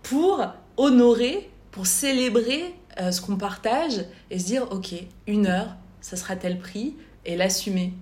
[0.04, 0.46] pour
[0.78, 4.94] honorer, pour célébrer euh, ce qu'on partage et se dire, ok,
[5.28, 7.94] une heure, ça sera tel prix et l'assumer?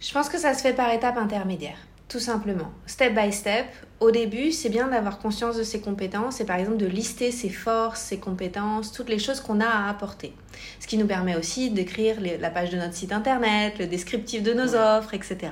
[0.00, 1.78] Je pense que ça se fait par étapes intermédiaires,
[2.08, 2.72] tout simplement.
[2.86, 3.66] Step by step.
[4.00, 7.50] Au début, c'est bien d'avoir conscience de ses compétences et par exemple de lister ses
[7.50, 10.32] forces, ses compétences, toutes les choses qu'on a à apporter.
[10.80, 14.54] Ce qui nous permet aussi d'écrire la page de notre site internet, le descriptif de
[14.54, 15.50] nos offres, etc.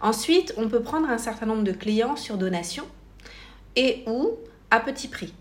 [0.00, 2.84] Ensuite, on peut prendre un certain nombre de clients sur donation
[3.76, 4.30] et ou
[4.70, 5.32] à petit prix.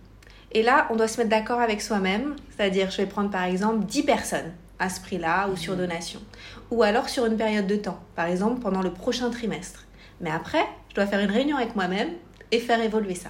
[0.52, 3.86] Et là, on doit se mettre d'accord avec soi-même, c'est-à-dire je vais prendre par exemple
[3.86, 6.22] 10 personnes à ce prix-là ou sur donation,
[6.72, 9.86] ou alors sur une période de temps, par exemple pendant le prochain trimestre.
[10.22, 12.10] Mais après, je dois faire une réunion avec moi-même
[12.52, 13.30] et faire évoluer ça.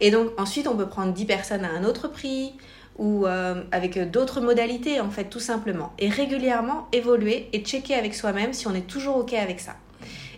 [0.00, 2.54] Et donc ensuite, on peut prendre 10 personnes à un autre prix
[2.98, 5.92] ou euh, avec d'autres modalités en fait tout simplement.
[5.98, 9.76] Et régulièrement évoluer et checker avec soi-même si on est toujours OK avec ça.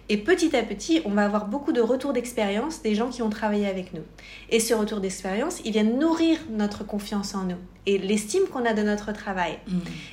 [0.08, 3.30] Et petit à petit, on va avoir beaucoup de retours d'expérience des gens qui ont
[3.30, 4.02] travaillé avec nous.
[4.50, 8.72] Et ce retour d'expérience, ils viennent nourrir notre confiance en nous et l'estime qu'on a
[8.72, 9.58] de notre travail.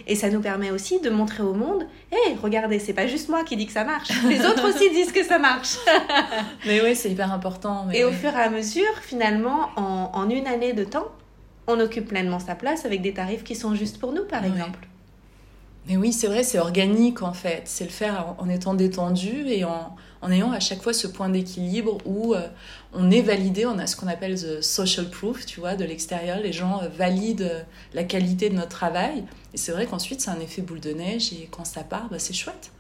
[0.07, 3.43] Et ça nous permet aussi de montrer au monde, hé, regardez, c'est pas juste moi
[3.43, 4.09] qui dis que ça marche.
[4.27, 5.77] Les autres aussi disent que ça marche.
[6.65, 7.85] Mais oui, c'est hyper important.
[7.87, 11.07] mais Et au fur et à mesure, finalement, en, en une année de temps,
[11.67, 14.49] on occupe pleinement sa place avec des tarifs qui sont justes pour nous, par Ouais.
[14.49, 14.79] exemple.
[15.87, 17.63] Mais oui, c'est vrai, c'est organique en fait.
[17.65, 21.27] C'est le faire en, étant détendu et en, en ayant à chaque fois ce point
[21.27, 22.47] d'équilibre où euh,
[22.93, 26.39] on est validé, on a ce qu'on appelle the social proof, tu vois, de l'extérieur.
[26.39, 27.63] Les gens euh, valident euh,
[27.93, 29.25] la qualité de notre travail.
[29.53, 32.19] Et c'est vrai qu'ensuite, c'est un effet boule de neige et quand ça part, bah,
[32.19, 32.71] c'est chouette.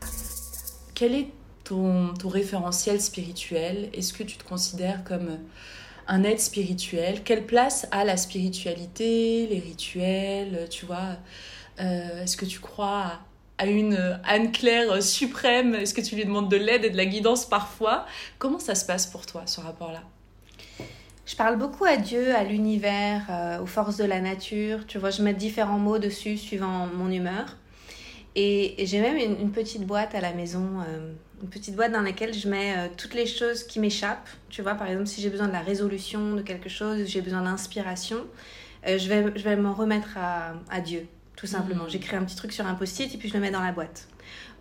[0.95, 1.27] Quel est
[1.65, 3.89] ton, ton référentiel spirituel?
[3.93, 5.39] Est-ce que tu te considères comme
[6.07, 7.23] un être spirituel?
[7.25, 11.17] Quelle place a la spiritualité, les rituels, tu vois?
[11.79, 13.19] Euh, Est-ce que tu crois
[13.57, 15.75] à, une Anne-Claire suprême?
[15.75, 18.05] Est-ce que tu lui demandes de l'aide et de la guidance parfois?
[18.39, 20.03] Comment ça se passe pour toi, ce rapport-là?
[21.25, 24.85] Je parle beaucoup à Dieu, à l'univers, euh, aux forces de la nature.
[24.85, 27.57] Tu vois, je mets différents mots dessus suivant mon humeur.
[28.35, 32.33] Et, j'ai même une, petite boîte à la maison, euh, une petite boîte dans laquelle
[32.33, 34.29] je mets toutes les choses qui m'échappent.
[34.49, 37.43] Tu vois, par exemple, si j'ai besoin de la résolution de quelque chose, j'ai besoin
[37.43, 38.17] d'inspiration,
[38.85, 41.83] je vais, je vais m'en remettre à Dieu, tout simplement.
[41.83, 41.89] Mhm.
[41.89, 44.07] J'écris un petit truc sur un post-it et puis je le mets dans la boîte.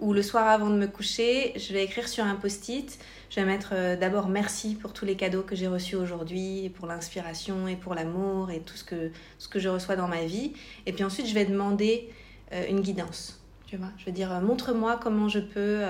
[0.00, 2.98] Ou le soir avant de me coucher, je vais écrire sur un post-it
[3.32, 6.68] je vais mettre euh, d'abord merci pour tous les cadeaux que j'ai reçus aujourd'hui, et
[6.68, 10.24] pour l'inspiration et pour l'amour et tout ce que, ce que je reçois dans ma
[10.24, 10.52] vie.
[10.84, 12.10] Et puis ensuite, je vais demander
[12.52, 13.40] euh, une guidance.
[13.66, 15.80] Tu vois, je vais dire euh, montre-moi comment je peux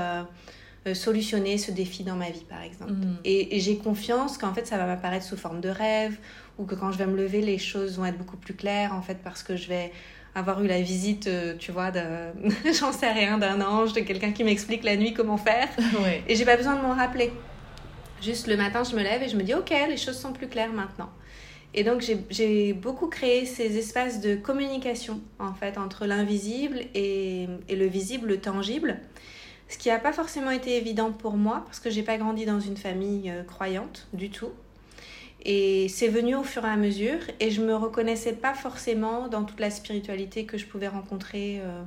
[0.94, 2.92] solutionner ce défi dans ma vie, par exemple.
[2.92, 3.18] Mhm.
[3.24, 6.16] Et, et j'ai confiance qu'en fait, ça va m'apparaître sous forme de rêve
[6.58, 9.02] ou que quand je vais me lever, les choses vont être beaucoup plus claires, en
[9.02, 9.92] fait, parce que je vais
[10.34, 11.90] avoir eu la visite, euh, tu vois,
[12.80, 15.68] j'en sais rien, d'un ange, de quelqu'un qui m'explique la nuit comment faire.
[16.02, 16.22] ouais.
[16.28, 17.32] Et j'ai pas besoin de m'en rappeler.
[18.22, 20.48] Juste le matin, je me lève et je me dis, ok, les choses sont plus
[20.48, 21.10] claires maintenant.
[21.74, 27.48] Et donc, j'ai- j'ai beaucoup créé ces espaces de communication, en fait, entre l'invisible et,
[27.68, 28.98] et le visible, le tangible.
[29.68, 32.60] Ce qui n'a pas forcément été évident pour moi, parce que j'ai pas grandi dans
[32.60, 34.50] une famille euh, croyante du tout.
[35.44, 39.44] Et c'est venu au fur et à mesure, et je me reconnaissais pas forcément dans
[39.44, 41.60] toute la spiritualité que je pouvais rencontrer.
[41.62, 41.82] euh,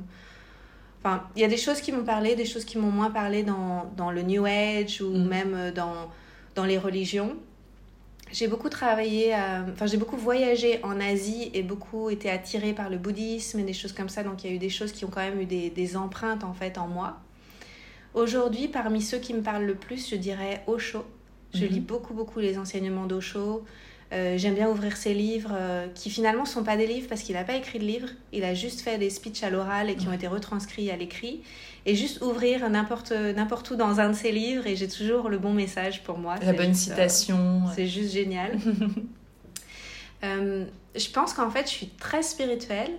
[0.99, 3.43] Enfin, il y a des choses qui m'ont parlé, des choses qui m'ont moins parlé
[3.43, 5.27] dans, dans le New Age ou Mm.
[5.27, 6.09] même euh, dans,
[6.55, 7.35] dans les religions.
[8.31, 9.33] j'ai beaucoup travaillé,
[9.71, 13.73] enfin j'ai beaucoup voyagé en Asie et beaucoup été attirée par le bouddhisme et des
[13.73, 14.23] choses comme ça.
[14.23, 16.43] Donc il y a eu des choses qui ont quand même eu des, des empreintes
[16.43, 17.17] en fait en moi.
[18.13, 21.05] Aujourd'hui, parmi ceux qui me parlent le plus, je dirais Osho.
[21.55, 21.71] Je mhm.
[21.71, 23.63] lis beaucoup beaucoup les enseignements d'Osho.
[24.13, 27.33] Euh, j'aime bien ouvrir ses livres euh, qui finalement sont pas des livres parce qu'il
[27.35, 28.09] n'a pas écrit de livres.
[28.31, 31.41] Il a juste fait des speeches à l'oral et qui ont été retranscrits à l'écrit.
[31.87, 35.39] Et juste ouvrir n'importe n'importe où dans un de ses livres et j'ai toujours le
[35.39, 36.35] bon message pour moi.
[36.41, 37.63] La bonne euh, citation.
[37.75, 38.57] c'est juste génial.
[40.23, 42.91] je pense qu'en fait, je suis très spirituelle,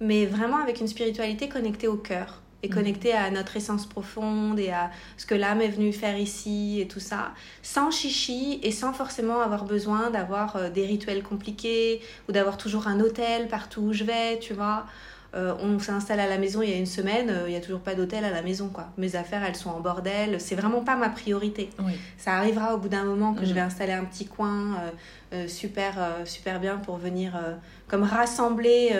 [0.00, 4.70] mais vraiment avec une spiritualité connectée au cœur et connecté à notre essence profonde et
[4.70, 7.32] à ce que l'âme est venue faire ici et tout ça,
[7.62, 12.88] sans chichi et sans forcément avoir besoin d'avoir euh, des rituels compliqués ou d'avoir toujours
[12.88, 14.86] un hôtel partout où je vais, tu vois.
[15.34, 17.60] Euh, on s'installe à la maison il y a une semaine, euh, il n'y a
[17.60, 18.86] toujours pas d'hôtel à la maison, quoi.
[18.96, 20.40] Mes affaires, elles sont en bordel.
[20.40, 21.68] C'est vraiment pas ma priorité.
[22.16, 23.66] Ça arrivera au bout d'un moment que je vais mm.
[23.66, 24.80] installer un petit coin
[25.46, 25.94] super,
[26.24, 27.38] super bien pour venir
[27.88, 28.92] comme rassembler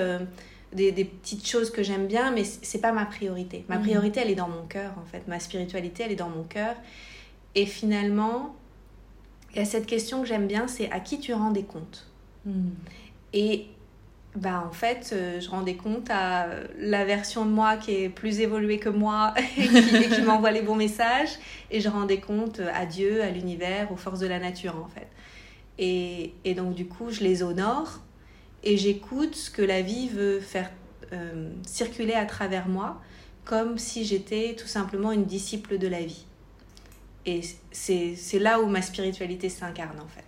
[0.73, 3.65] des, petites choses que j'aime bien, mais c'est pas ma priorité.
[3.69, 3.83] Ma mhm.
[3.83, 5.27] priorité, elle est dans mon cœur, en fait.
[5.29, 6.75] Ma spiritualité, elle est dans mon cœur.
[7.55, 8.55] Et finalement,
[9.53, 12.07] il y a cette question que j'aime bien, c'est à qui tu rends des comptes?
[12.45, 12.75] Mhm.
[13.33, 13.67] Et
[14.35, 16.49] bah, en fait, euh, je rends des comptes à
[16.79, 20.63] la version de moi qui est plus évoluée que moi et qui, qui m'envoie les
[20.63, 21.39] bons messages.
[21.71, 24.89] Et je rends des comptes à Dieu, à l'univers, aux forces de la nature, en
[24.89, 25.09] fait.
[25.79, 28.01] Et, et donc, du coup, je les honore
[28.63, 30.71] et j'écoute ce que la vie veut faire
[31.13, 33.01] euh, circuler à travers moi,
[33.45, 36.25] comme si j'étais tout simplement une disciple de la vie.
[37.27, 37.41] Et
[37.73, 40.25] c'est là où ma spiritualité s'incarne en fait.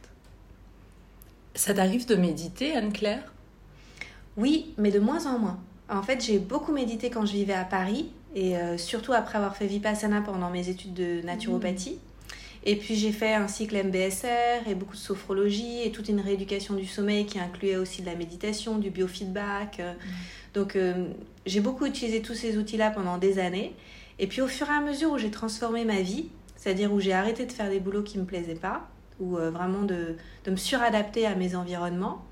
[1.54, 3.32] Ça t'arrive de méditer, Anne-Claire?
[4.36, 5.60] Oui, mais de moins en moins.
[5.88, 9.56] En fait, j'ai beaucoup médité quand je vivais à Paris, et euh, surtout après avoir
[9.56, 11.98] fait Vipassana pendant mes études de naturopathie.
[12.64, 16.74] Et puis j'ai fait un cycle MBSR et beaucoup de sophrologie et toute une rééducation
[16.74, 19.80] du sommeil qui incluait aussi de la méditation, du biofeedback.
[19.80, 19.94] Euh.
[20.54, 21.06] Donc euh,
[21.46, 23.74] j'ai beaucoup utilisé tous ces outils-là pendant des années.
[24.18, 27.12] Et puis au fur et à mesure où j'ai transformé ma vie, c'est-à-dire où j'ai
[27.12, 28.88] arrêté de faire des boulots qui ne me plaisaient pas,
[29.20, 32.24] ou euh, vraiment de, de, me suradapter à mes environnements,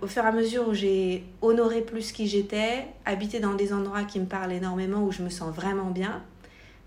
[0.00, 4.04] au fur et à mesure où j'ai honoré plus qui j'étais, habité dans des endroits
[4.04, 6.22] qui me parlent énormément, où je me sens vraiment bien,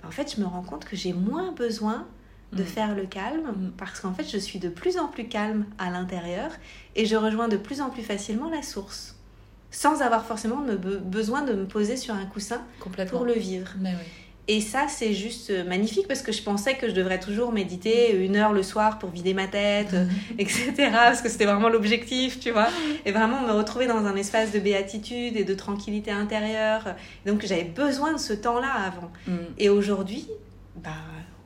[0.01, 2.07] ben, en fait je me rends compte que j'ai moins besoin
[2.51, 2.65] de mm.
[2.65, 3.71] faire le calme mm.
[3.77, 6.51] parce qu'en fait je suis de plus en plus calme à l'intérieur
[6.95, 9.15] et je rejoins de plus en plus facilement la source
[9.71, 10.63] sans avoir forcément
[11.05, 12.61] besoin de me poser sur un coussin
[13.09, 13.71] pour le vivre.
[14.47, 18.17] Et ça, c'est juste euh, magnifique parce que je pensais que je devrais toujours méditer
[18.17, 19.95] une heure le soir pour vider ma tête,
[20.39, 20.73] etc.
[20.91, 22.67] Parce que c'était vraiment l'objectif, tu vois.
[23.05, 26.95] Et vraiment me retrouver dans un espace de béatitude et de tranquillité intérieure.
[27.25, 29.11] Donc j'avais besoin de ce temps-là avant.
[29.27, 29.37] Mm.
[29.59, 30.27] Et aujourd'hui,
[30.75, 30.89] bah,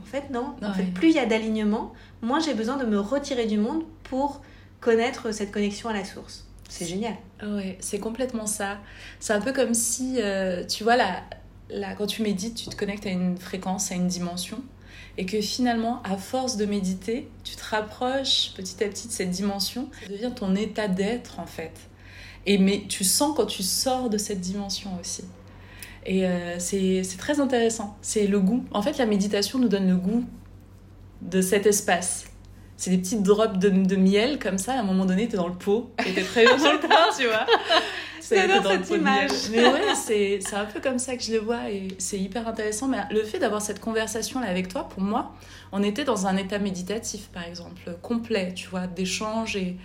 [0.06, 0.56] en fait, non.
[0.62, 1.92] En fait, plus il y a d'alignement,
[2.22, 4.42] moins j'ai besoin de me retirer du monde pour
[4.80, 6.46] connaître cette connexion à la source.
[6.70, 7.16] C'est génial.
[7.42, 8.78] Ouais, c'est complètement ça.
[9.20, 11.24] C'est un peu comme si, euh, tu vois, là,
[11.70, 14.62] là, quand tu médites, tu te connectes à une fréquence, à une dimension.
[15.18, 19.32] Et que finalement, à force de méditer, tu te rapproches petit à petit de cette
[19.32, 19.90] dimension.
[20.04, 21.72] Ça devient ton état d'être, en fait.
[22.46, 25.24] Et mais tu sens quand tu sors de cette dimension aussi.
[26.06, 27.98] Et euh, c'est très intéressant.
[28.02, 28.64] C'est le goût.
[28.72, 30.24] En fait, la méditation nous donne le goût
[31.22, 32.26] de cet espace.
[32.78, 34.74] C'est des petites drops de, de, miel comme ça.
[34.74, 37.16] À un moment donné, t'es dans le pot et t'es très bien sur le corps,
[37.18, 37.46] tu vois.
[38.20, 39.50] C'est dans cette image.
[39.52, 42.88] Mais ouais, c'est un peu comme ça que je le vois et c'est hyper intéressant.
[42.88, 45.34] Mais le fait d'avoir cette conversation là avec toi, pour moi,
[45.72, 49.78] on était dans un état méditatif, par exemple, complet, tu vois, d'échange et,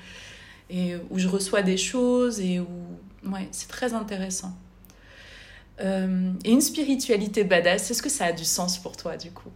[0.69, 3.31] et où je reçois des choses et où.
[3.31, 4.53] Ouais, c'est très intéressant.
[5.81, 9.51] Euh, et une spiritualité badass, est-ce que ça a du sens pour toi du coup?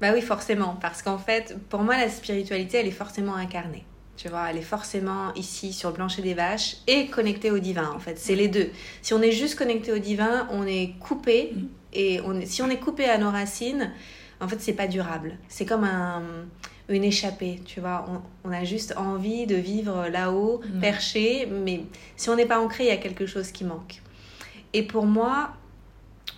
[0.00, 3.84] Bah oui, forcément, parce qu'en fait, pour moi, la spiritualité, elle est forcément incarnée.
[4.16, 7.90] Tu vois, elle est forcément ici sur le plancher des vaches et connectée au divin,
[7.94, 8.18] en fait.
[8.18, 8.70] C'est les deux.
[9.02, 11.52] Si on est juste connecté au divin, on est coupé.
[11.54, 11.66] Mm.
[11.92, 13.92] Et on si on est coupé à nos racines,
[14.40, 15.38] en fait, c'est pas durable.
[15.48, 16.22] C'est comme un,
[16.88, 18.06] une échappée, tu vois.
[18.44, 20.80] On, a juste envie de vivre là-haut, mm.
[20.80, 21.84] perché, mais
[22.16, 24.02] si on n'est pas ancré, il y a quelque chose qui manque.
[24.76, 25.54] Et pour moi,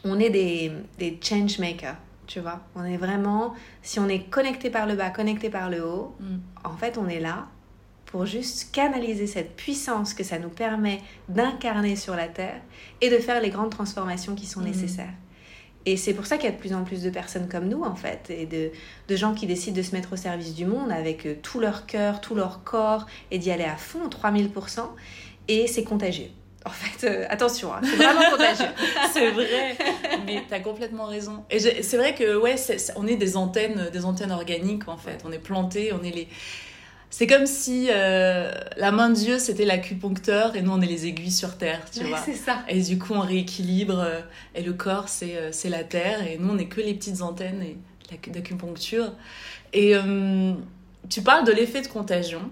[0.05, 1.97] on est des, des change makers,
[2.29, 2.61] tu vois.
[2.77, 6.37] On est vraiment, si on est connecté par le bas, connecté par le haut, mm.
[6.63, 7.49] en fait, on est là
[8.07, 12.61] pour juste canaliser cette puissance que ça nous permet d'incarner sur la Terre
[13.01, 14.67] et de faire les grandes transformations qui sont mm.
[14.67, 15.15] nécessaires.
[15.85, 17.83] Et c'est pour ça qu'il y a de plus en plus de personnes comme nous,
[17.83, 18.71] en fait, et de,
[19.09, 21.87] de, gens qui décident de se mettre au service du monde avec euh, tout leur
[21.87, 24.83] cœur, tout leur corps, et d'y aller à fond, 3000%.
[25.49, 26.31] Et c'est contagieux.
[26.67, 28.67] En fait, euh, attention, hein, c'est vraiment contagieux.
[29.13, 29.77] c'est vrai,
[30.27, 31.45] mais tu as complètement raison.
[31.51, 32.57] Et c'est vrai que ouais,
[32.97, 35.23] on est des antennes, des antennes organiques en fait.
[35.25, 36.29] On est plantés, on est les.
[37.11, 41.07] C'est comme si euh, la main de Dieu c'était l'acupuncteur et nous on est les
[41.07, 42.19] aiguilles sur terre, tu vois.
[42.19, 42.65] C'est ça.
[42.69, 44.21] Et du coup on rééquilibre euh,
[44.55, 47.63] et le corps c'est c'est la terre et nous on est que les petites antennes
[47.63, 47.79] et
[48.31, 49.13] d'acupuncture.
[49.73, 49.95] Et
[51.09, 52.51] tu parles de l'effet de contagion.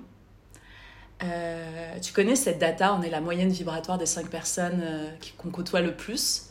[1.22, 5.08] Euh, tu connais cette data, on est la moyenne vibratoire des cinq personnes euh,
[5.38, 6.46] qu'on côtoie le plus.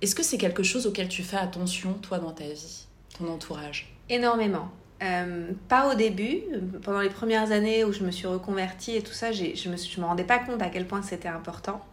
[0.00, 2.86] Est-ce que c'est quelque chose auquel tu fais attention, toi, dans ta vie,
[3.18, 3.92] ton entourage?
[4.08, 4.70] Énormément.
[5.02, 6.40] Euh, pas au début,
[6.82, 9.94] pendant les premières années où je me suis reconvertie et tout ça, je me, suis-
[9.94, 11.84] je me rendais pas compte à quel point c'était important.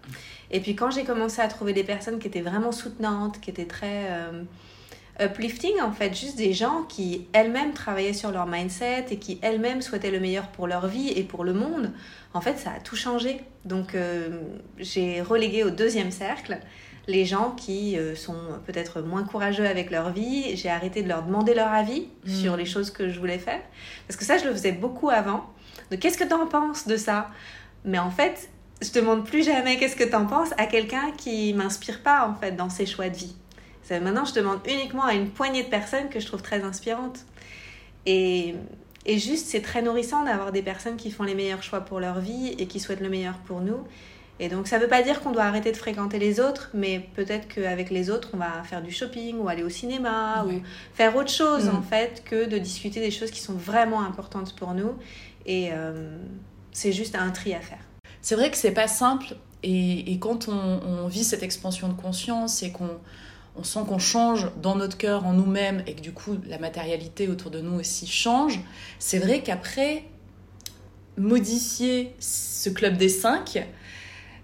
[0.51, 3.65] Et puis quand j'ai commencé à trouver des personnes qui étaient vraiment soutenantes, qui étaient
[3.65, 4.43] très euh,
[5.19, 9.81] uplifting en fait, juste des gens qui elles-mêmes travaillaient sur leur mindset et qui elles-mêmes
[9.81, 11.91] souhaitaient le meilleur pour leur vie et pour le monde,
[12.33, 13.41] en fait ça a tout changé.
[13.65, 14.41] Donc euh,
[14.77, 16.59] j'ai relégué au deuxième cercle
[17.07, 20.57] les gens qui euh, sont peut-être moins courageux avec leur vie.
[20.57, 22.29] J'ai arrêté de leur demander leur avis Mm.
[22.29, 23.61] sur les choses que je voulais faire.
[24.07, 25.45] Parce que ça, je le faisais beaucoup avant.
[25.91, 27.29] De qu'est-ce que tu en penses de ça?
[27.85, 28.49] Mais en fait,
[28.81, 32.35] je demande plus jamais qu'est-ce que tu en penses à quelqu'un qui m'inspire pas en
[32.35, 33.35] fait dans ses choix de vie.
[33.91, 37.19] Maintenant, je demande uniquement à une poignée de personnes que je trouve très inspirantes.
[38.05, 38.55] Et,
[39.05, 42.19] et juste, c'est très nourrissant d'avoir des personnes qui font les meilleurs choix pour leur
[42.19, 43.79] vie et qui souhaitent le meilleur pour nous.
[44.39, 47.09] Et donc, ça ne veut pas dire qu'on doit arrêter de fréquenter les autres, mais
[47.15, 50.61] peut-être qu'avec les autres, on va faire du shopping ou aller au cinéma ou
[50.93, 51.75] faire autre chose, Mm.
[51.75, 54.93] en fait, que de discuter des choses qui sont vraiment importantes pour nous.
[55.47, 56.15] Et euh,
[56.71, 57.79] c'est juste un tri à faire.
[58.21, 60.51] C'est vrai que c'est pas simple et, et quand on,
[60.85, 62.99] on vit cette expansion de conscience et qu'on
[63.57, 67.27] on sent qu'on change dans notre cœur, en nous-mêmes et que du coup la matérialité
[67.27, 68.59] autour de nous aussi change,
[68.99, 70.03] c'est vrai qu'après
[71.17, 73.67] modifier ce club des cinq,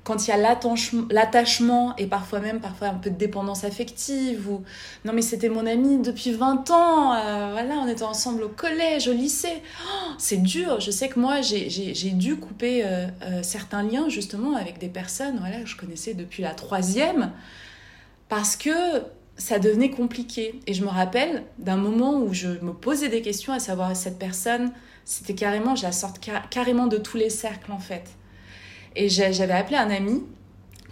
[0.03, 4.63] quand il y a l'attachement- et parfois même parfois un peu de dépendance affective ou
[5.05, 9.07] non mais c'était mon ami depuis 20 ans, euh, voilà on était ensemble au collège,
[9.07, 10.79] au lycée, Oh, c'est dur.
[10.81, 15.37] Je sais que moi j'ai dû couper euh, euh, certains liens justement avec des personnes
[15.39, 17.31] voilà, que je connaissais depuis la troisième
[18.29, 18.69] parce que
[19.37, 20.59] ça devenait compliqué.
[20.67, 24.19] Et je me rappelle d'un moment où je me posais des questions à savoir cette
[24.19, 24.71] personne,
[25.05, 28.03] c'était carrément, je la sorte car- carrément de tous les cercles en fait.
[28.95, 30.23] Et j'avais appelé un ami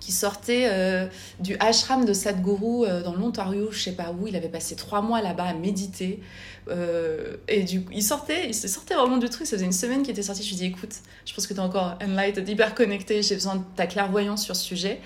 [0.02, 1.08] qui sortait euh,
[1.39, 4.28] du ashram de Sadhguru euh, dans l'Ontario, je sais pas où.
[4.28, 6.20] Il avait passé trois mois là-bas à méditer.
[6.68, 9.45] Euh, et du coup, il sortait, il sortait vraiment du truc.
[9.45, 10.43] Ça faisait une semaine qu'il était sorti.
[10.43, 10.95] Je lui dit, écoute,
[11.26, 13.22] je pense que tu es encore enlightened, hyper connecté.
[13.22, 14.99] J'ai besoin de ta clairvoyance sur ce sujet.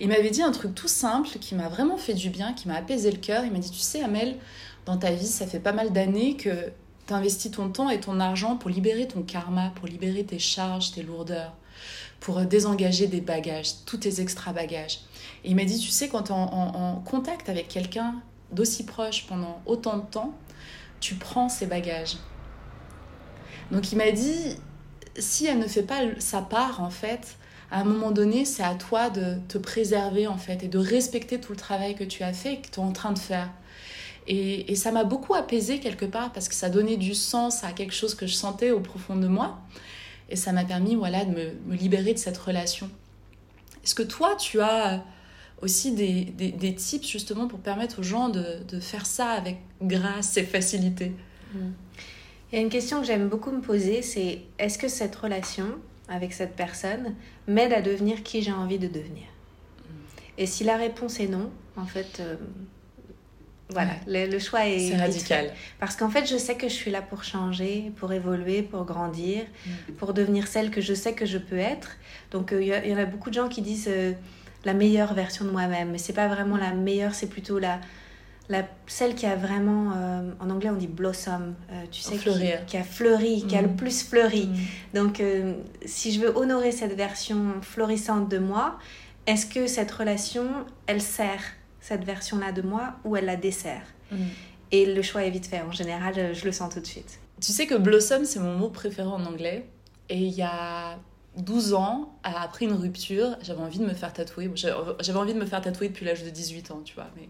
[0.00, 2.76] Il m'avait dit un truc tout simple qui m'a vraiment fait du bien, qui m'a
[2.76, 3.44] apaisé le cœur.
[3.46, 4.36] Il m'a dit, tu sais, Amel,
[4.84, 6.50] dans ta vie, ça fait pas mal d'années que
[7.06, 10.92] tu investis ton temps et ton argent pour libérer ton karma, pour libérer tes charges,
[10.92, 11.54] tes lourdeurs
[12.22, 15.00] pour désengager des bagages, tous tes extra bagages.
[15.44, 18.14] Et il m'a dit, tu sais, quand tu es en contact avec quelqu'un
[18.52, 20.32] d'aussi proche pendant autant de temps,
[21.00, 22.16] tu prends ses bagages.
[23.72, 24.56] Donc il m'a dit,
[25.18, 27.36] si elle ne fait pas sa part, en fait,
[27.72, 31.40] à un moment donné, c'est à toi de te préserver, en fait, et de respecter
[31.40, 33.50] tout le travail que tu as fait et que tu es en train de faire.
[34.28, 37.72] Et, et ça m'a beaucoup apaisé quelque part parce que ça donnait du sens à
[37.72, 39.58] quelque chose que je sentais au profond de moi.
[40.32, 42.88] Et ça m'a permis voilà, de me, me libérer de cette relation.
[43.84, 45.04] Est-ce que toi, tu as
[45.60, 49.58] aussi des, des, des tips justement pour permettre aux gens de, de faire ça avec
[49.82, 51.12] grâce et facilité?
[51.54, 55.66] Il y a une question que j'aime beaucoup me poser, c'est est-ce que cette relation
[56.08, 57.14] avec cette personne
[57.46, 59.26] m'aide à devenir qui j'ai envie de devenir?
[60.38, 62.36] Et si la réponse est non, en fait, euh,
[63.72, 65.46] voilà, le, le choix est C'est radical.
[65.46, 65.52] fait.
[65.80, 69.42] Parce qu'en fait, je sais que je suis là pour changer, pour évoluer, pour grandir,
[69.98, 71.96] pour devenir celle que je sais que je peux être.
[72.30, 74.12] Donc, euh, il y, y en a beaucoup de gens qui disent euh,
[74.64, 77.80] la meilleure version de moi-même, mais c'est pas vraiment la meilleure, c'est plutôt la,
[78.48, 82.76] la celle qui a vraiment, euh, en anglais on dit blossom, euh, tu sais, qui,
[82.76, 83.66] a fleuri, qui a Mm.
[83.66, 84.46] le plus fleuri.
[84.46, 84.96] Mm.
[84.98, 85.54] Donc, euh,
[85.84, 88.78] si je veux honorer cette version florissante de moi,
[89.26, 90.46] est-ce que cette relation,
[90.86, 91.42] elle sert
[91.82, 94.24] cette version-là de moi ou elle la dessert Mm.
[94.70, 95.60] Et le choix est vite fait.
[95.60, 97.18] En général, euh, je le sens tout de suite.
[97.40, 99.66] Tu sais que blossom, c'est mon mot préféré en anglais.
[100.08, 100.98] Et il y a
[101.36, 104.50] 12 ans, après une rupture, j'avais envie de me faire tatouer.
[104.54, 107.08] J'avais envie de me faire tatouer depuis l'âge de 18 ans, tu vois.
[107.16, 107.28] Mais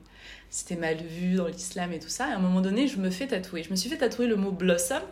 [0.50, 2.28] c'était mal vu dans l'islam et tout ça.
[2.28, 3.62] Et à un moment donné, je me fais tatouer.
[3.62, 5.02] Je me suis fait tatouer le mot blossom.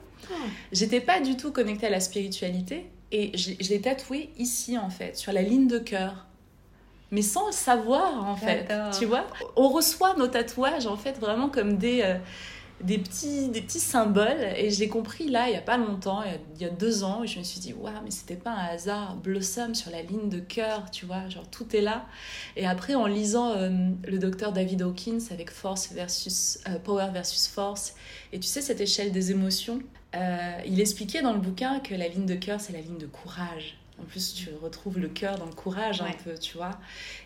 [0.70, 2.86] J'étais pas du tout connectée à la spiritualité.
[3.12, 6.26] Et je, je l'ai tatoué ici, en fait, sur la ligne de cœur.
[7.11, 8.72] Mais sans le savoir, en fait.
[8.98, 12.16] Tu vois On reçoit nos tatouages, en fait, vraiment comme des, euh,
[12.82, 14.44] des petits, des petits symboles.
[14.56, 16.22] Et je l'ai compris là, il n'y a pas longtemps,
[16.54, 17.24] il y a, deux ans.
[17.24, 19.16] Et je me suis dit, waouh, mais c'était pas un hasard.
[19.16, 22.06] Blossom sur la ligne de cœur, tu vois, genre tout est là.
[22.56, 23.70] Et après, en lisant euh,
[24.06, 27.94] le docteur David Hawkins avec Force versus euh, Power versus Force,
[28.32, 29.80] et tu sais, cette échelle des émotions,
[30.66, 33.79] il expliquait dans le bouquin que la ligne de cœur, c'est la ligne de courage.
[34.01, 36.78] En plus, tu retrouves le cœur dans le courage un peu, tu vois.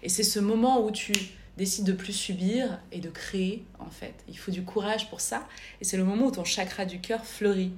[0.02, 1.12] Et c'est ce moment où tu
[1.56, 4.14] décide de plus subir et de créer en fait.
[4.28, 5.46] Il faut du courage pour ça
[5.80, 7.72] et c'est le moment où ton chakra du cœur fleurit.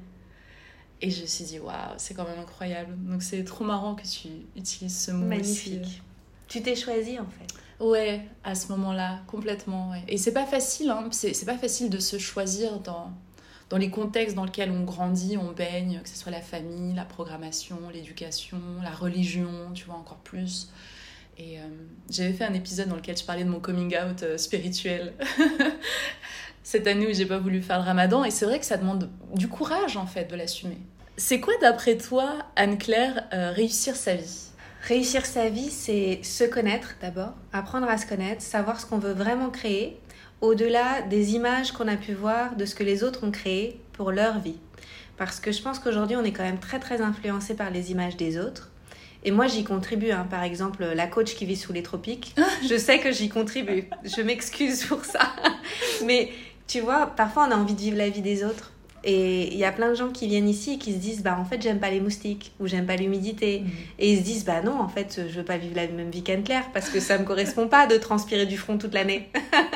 [1.03, 2.95] Et je me suis dit waouh, c'est quand même incroyable.
[3.05, 6.03] Donc c'est trop marrant que tu utilises ce mot Magnifique.
[6.49, 7.85] Tu t'es choisi en fait.
[7.85, 9.93] Ouais, à ce moment-là, complètement.
[10.09, 11.09] Et c'est pas facile, hein.
[11.11, 13.13] c'est pas facile de se choisir dans,
[13.69, 17.05] dans les contextes dans lesquels on grandit, on baigne, que ce soit la famille, la
[17.05, 20.71] programmation, l'éducation, la religion, tu vois, encore plus.
[21.39, 21.63] Et euh,
[22.09, 25.13] j'avais fait un épisode dans lequel je parlais de mon coming out euh, spirituel.
[26.63, 28.25] Cette année où j'ai pas voulu faire le ramadan.
[28.25, 30.79] Et c'est vrai que ça demande du courage, en fait, de l'assumer.
[31.17, 34.47] C'est quoi, d'après toi, Anne-Claire, euh, réussir sa vie?
[34.83, 39.13] Réussir sa vie, c'est se connaître d'abord, apprendre à se connaître, savoir ce qu'on veut
[39.13, 39.99] vraiment créer,
[40.41, 44.13] au-delà des images qu'on a pu voir, de ce que les autres ont créé pour
[44.13, 44.59] leur vie.
[45.17, 48.17] Parce que je pense qu'aujourd'hui, on est quand même très très influencé par les images
[48.17, 48.71] des autres.
[49.25, 50.11] Et moi, j'y contribue.
[50.11, 50.27] Hein.
[50.29, 52.35] Par exemple, la coach qui vit sous les tropiques,
[52.69, 53.89] je sais que j'y contribue.
[54.05, 55.33] Je m'excuse pour ça.
[56.05, 56.31] Mais
[56.67, 58.73] tu vois, parfois, on a envie de vivre la vie des autres.
[59.05, 61.37] Et il y a plein de gens qui viennent ici et qui se disent, bah
[61.39, 63.61] en fait, j'aime pas les moustiques ou j'aime pas l'humidité.
[63.61, 63.71] Mm.
[63.99, 66.23] Et ils se disent, bah non, en fait, je veux pas vivre la même vie
[66.23, 69.29] qu'Anne-Claire parce que ça me correspond pas de transpirer du front toute l'année.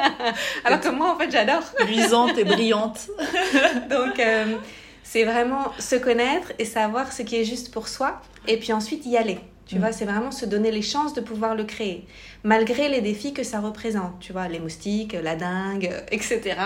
[0.64, 1.62] Alors que moi, en fait, j'adore.
[1.86, 3.08] Luisante et brillante.
[3.90, 4.56] Donc, euh,
[5.02, 9.06] c'est vraiment se connaître et savoir ce qui est juste pour soi et puis ensuite
[9.06, 9.38] y aller.
[9.70, 9.78] Tu mm.
[9.78, 12.04] vois, c'est vraiment se donner les chances de pouvoir le créer,
[12.42, 14.18] malgré les défis que ça représente.
[14.18, 16.56] Tu vois, les moustiques, la dingue, etc.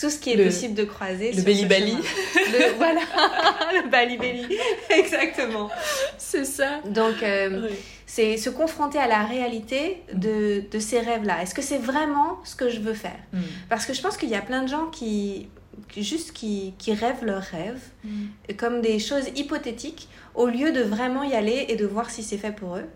[0.00, 1.32] Tout ce qui est possible de croiser.
[1.32, 1.96] Le belly bali.
[2.78, 3.00] voilà,
[3.74, 4.46] le bali belly.
[4.90, 5.68] Exactement.
[6.16, 6.80] C'est ça.
[6.86, 7.68] Donc, euh,
[8.06, 11.42] c'est se confronter à la réalité de, de ces rêves-là.
[11.42, 13.18] Est-ce que c'est vraiment ce que je veux faire?
[13.34, 13.40] Mm.
[13.68, 15.48] Parce que je pense qu'il y a plein de gens qui
[15.96, 18.54] juste qui, qui rêvent leurs rêves, mm.
[18.56, 20.08] comme des choses hypothétiques,
[20.38, 22.86] au lieu de vraiment y aller et de voir si c'est fait pour eux.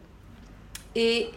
[0.95, 1.29] Et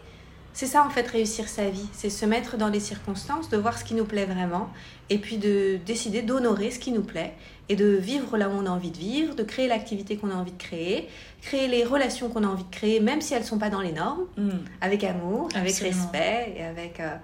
[0.53, 3.77] c'est ça en fait réussir sa vie, c'est se mettre dans les circonstances, de voir
[3.77, 4.69] ce qui nous plaît vraiment,
[5.09, 7.33] et puis de décider d'honorer ce qui nous plaît,
[7.69, 10.35] et de vivre là où on a envie de vivre, de créer l'activité qu'on a
[10.35, 11.09] envie de créer,
[11.41, 13.81] créer les relations qu'on a envie de créer, même si elles ne sont pas dans
[13.81, 14.49] les normes, mm.
[14.81, 16.99] avec amour, avec respect, et avec...
[16.99, 17.15] Euh,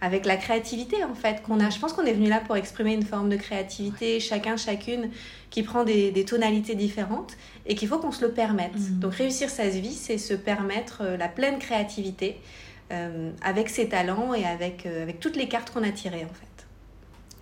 [0.00, 1.70] avec la créativité en fait qu'on a.
[1.70, 5.10] Je pense qu'on est venu là pour exprimer une forme de créativité, chacun, chacune,
[5.50, 7.32] qui prend des, tonalités différentes
[7.66, 8.74] et qu'il faut qu'on se le permette.
[8.74, 8.98] Mm.
[8.98, 12.40] Donc réussir sa vie, c'est se permettre euh, la pleine créativité
[12.92, 16.34] euh, avec ses talents et avec, euh, avec toutes les cartes qu'on a tirées en
[16.34, 16.66] fait.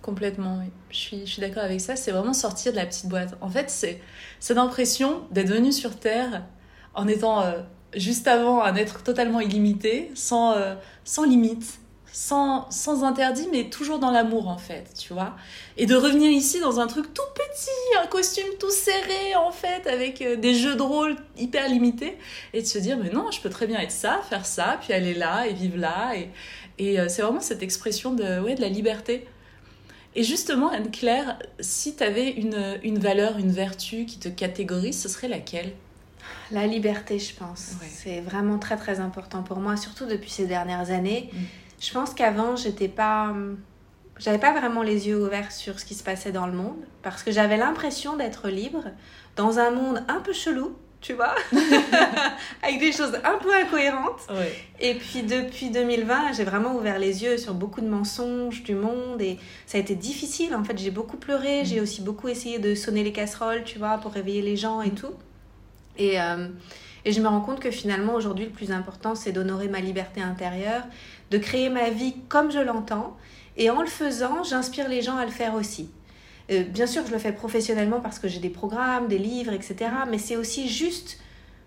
[0.01, 0.71] Complètement, oui.
[0.91, 1.95] Je suis, je suis d'accord avec ça.
[1.95, 3.35] C'est vraiment sortir de la petite boîte.
[3.41, 3.99] En fait, c'est
[4.39, 6.43] cette impression d'être venu sur Terre
[6.93, 7.43] en étant
[7.95, 10.55] juste avant un être totalement illimité, sans,
[11.03, 11.79] sans limite
[12.15, 15.35] sans, sans interdit, mais toujours dans l'amour en fait, tu vois.
[15.75, 19.85] Et de revenir ici dans un truc tout petit, un costume tout serré en fait,
[19.85, 22.17] avec euh, des jeux de rôle hyper limités,
[22.53, 24.93] et de se dire, mais non, je peux très bien être ça, faire ça, puis
[24.93, 26.15] aller là et vivre là.
[26.15, 26.29] Et,
[26.77, 29.27] et euh, c'est vraiment cette expression de, ouais, de la liberté.
[30.15, 35.09] Et justement, Anne-Claire, si tu avais une, une valeur, une vertu qui te catégorise, ce
[35.09, 35.73] serait laquelle?
[36.49, 37.71] La liberté, je pense.
[37.93, 41.29] C'est vraiment très très important pour moi, surtout depuis ces dernières années.
[41.33, 41.37] Mm.
[41.79, 43.33] Je pense qu'avant, j'étais pas.
[44.17, 47.21] J'avais pas vraiment les yeux ouverts sur ce qui se passait dans le monde parce
[47.21, 48.85] que j'avais l'impression d'être libre
[49.35, 51.35] dans un monde un peu chelou, tu vois,
[52.63, 54.21] avec des choses un peu incohérentes.
[54.79, 59.21] Et puis depuis 2020, j'ai vraiment ouvert les yeux sur beaucoup de mensonges du monde
[59.21, 60.55] et ça a été difficile.
[60.55, 61.65] En fait, j'ai beaucoup pleuré, mm.
[61.65, 64.91] j'ai aussi beaucoup essayé de sonner les casseroles, tu vois, pour réveiller les gens et
[64.91, 64.95] mm.
[64.95, 65.13] tout.
[65.97, 66.47] Et, euh,
[67.05, 70.21] et je me rends compte que finalement, aujourd'hui, le plus important, c'est d'honorer ma liberté
[70.21, 70.81] intérieure
[71.31, 73.15] de créer ma vie comme je l'entends.
[73.57, 75.89] Et en le faisant, j'inspire les gens à le faire aussi.
[76.51, 79.91] Euh, bien sûr, je le fais professionnellement parce que j'ai des programmes, des livres, etc.
[80.09, 81.19] Mais c'est aussi juste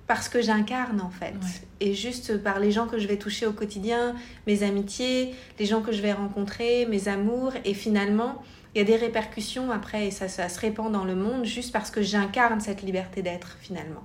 [0.06, 1.34] parce que j'incarne en fait.
[1.80, 4.14] Et juste par les gens que je vais toucher au quotidien,
[4.46, 7.52] mes amitiés, les gens que je vais rencontrer, mes amours.
[7.64, 8.42] Et finalement,
[8.74, 11.72] il y a des répercussions après et ça, ça se répand dans le monde juste
[11.72, 14.02] parce que j'incarne cette liberté d'être finalement.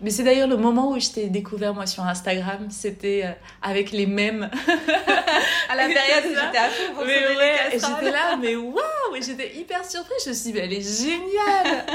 [0.00, 3.32] Mais c'est d'ailleurs le moment où je t'ai découvert moi sur Instagram, c'était euh,
[3.62, 4.48] avec les mêmes.
[5.68, 9.16] à la période où j'étais à fond pour mais ouais, et j'étais là, mais waouh,
[9.16, 10.22] et j'étais hyper surprise.
[10.24, 11.86] Je me suis dit, mais elle est géniale.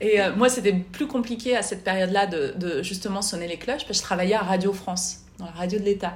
[0.00, 3.84] et euh, moi, c'était plus compliqué à cette période-là de, de, justement sonner les cloches
[3.84, 6.14] parce que je travaillais à Radio France, dans la radio de l'État.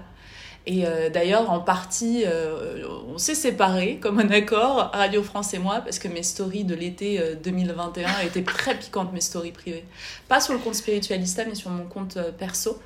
[0.72, 5.58] Et euh, d'ailleurs, en partie, euh, on s'est séparés comme un accord, Radio France et
[5.58, 9.84] moi, parce que mes stories de l'été 2021 étaient très piquantes, mes stories privées.
[10.28, 12.80] Pas sur le compte Spiritualista, mais sur mon compte perso.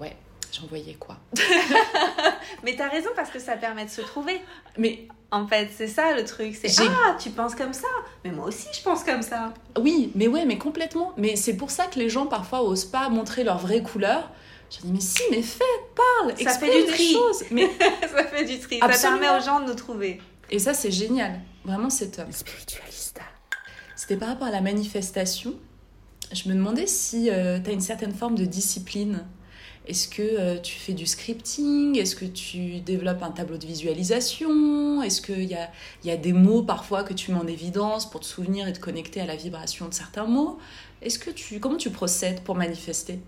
[0.00, 0.16] Ouais,
[0.50, 1.18] j'en voyais quoi.
[2.64, 4.40] mais t'as raison, parce que ça permet de se trouver.
[4.78, 6.56] Mais en fait, c'est ça le truc.
[6.58, 7.88] C'est ah, tu penses comme ça.
[8.24, 9.52] Mais moi aussi, je pense comme ça.
[9.78, 11.12] Oui, mais ouais, mais complètement.
[11.18, 14.30] Mais c'est pour ça que les gens parfois osent pas montrer leur vraie couleur.
[14.70, 15.64] Je dis mais si, mais fais,
[15.96, 17.12] parle, ça fait du tri.
[17.12, 17.44] choses.
[17.50, 17.68] Mais
[18.02, 18.78] ça fait du tri.
[18.80, 20.20] Ça permet aux gens de nous trouver.
[20.50, 21.40] Et ça, c'est génial.
[21.64, 22.26] Vraiment, c'est top.
[22.30, 23.22] Spiritualista.
[23.96, 25.54] C'était par rapport à la manifestation.
[26.32, 29.24] Je me demandais si euh, tu as une certaine forme de discipline
[29.86, 31.98] est-ce que euh, tu fais du scripting?
[31.98, 35.02] Est-ce que tu développes un tableau de visualisation?
[35.02, 35.70] Est-ce qu'il y a,
[36.04, 38.78] y a des mots parfois que tu mets en évidence pour te souvenir et te
[38.78, 40.58] connecter à la vibration de certains mots?
[41.02, 43.20] Est-ce que tu, comment tu procèdes pour manifester?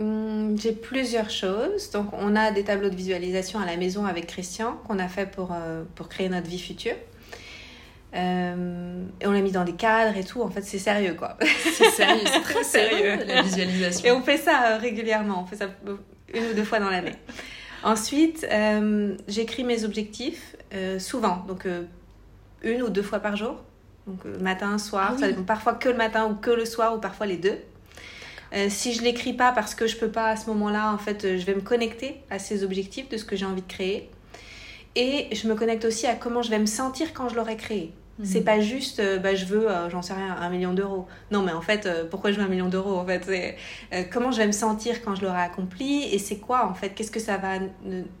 [0.00, 1.90] J'ai plusieurs choses.
[1.90, 5.26] Donc, on a des tableaux de visualisation à la maison avec Christian qu'on a fait
[5.26, 6.94] pour, euh, pour créer notre vie future.
[8.14, 10.40] Euh, et on l'a mis dans des cadres et tout.
[10.40, 11.36] En fait, c'est sérieux, quoi.
[11.40, 14.08] C'est sérieux, c'est très sérieux, la visualisation.
[14.08, 15.42] Et on fait ça euh, régulièrement.
[15.42, 15.66] On fait ça
[16.32, 17.14] une ou deux fois dans l'année.
[17.82, 18.46] Ensuite,
[19.28, 20.56] j'écris mes objectifs
[20.98, 21.44] souvent.
[21.46, 21.66] Donc,
[22.62, 23.62] une ou deux fois par jour.
[24.06, 25.14] Donc, matin, soir.
[25.22, 27.58] Ah parfois que le matin ou que le soir ou parfois les deux.
[28.68, 31.44] Si je l'écris pas parce que je peux pas à ce moment-là, en fait, je
[31.44, 34.10] vais me connecter à ces objectifs de ce que j'ai envie de créer.
[34.96, 37.92] Et je me connecte aussi à comment je vais me sentir quand je l'aurai créé.
[38.18, 38.24] Mhm.
[38.26, 41.06] C'est pas juste, euh, bah, je veux, euh, j'en sais rien, un million d'euros.
[41.30, 44.32] Non, mais en fait, euh, pourquoi je veux un million d'euros En fait, c'est comment
[44.32, 47.20] je vais me sentir quand je l'aurai accompli et c'est quoi en fait Qu'est-ce que
[47.20, 47.58] ça va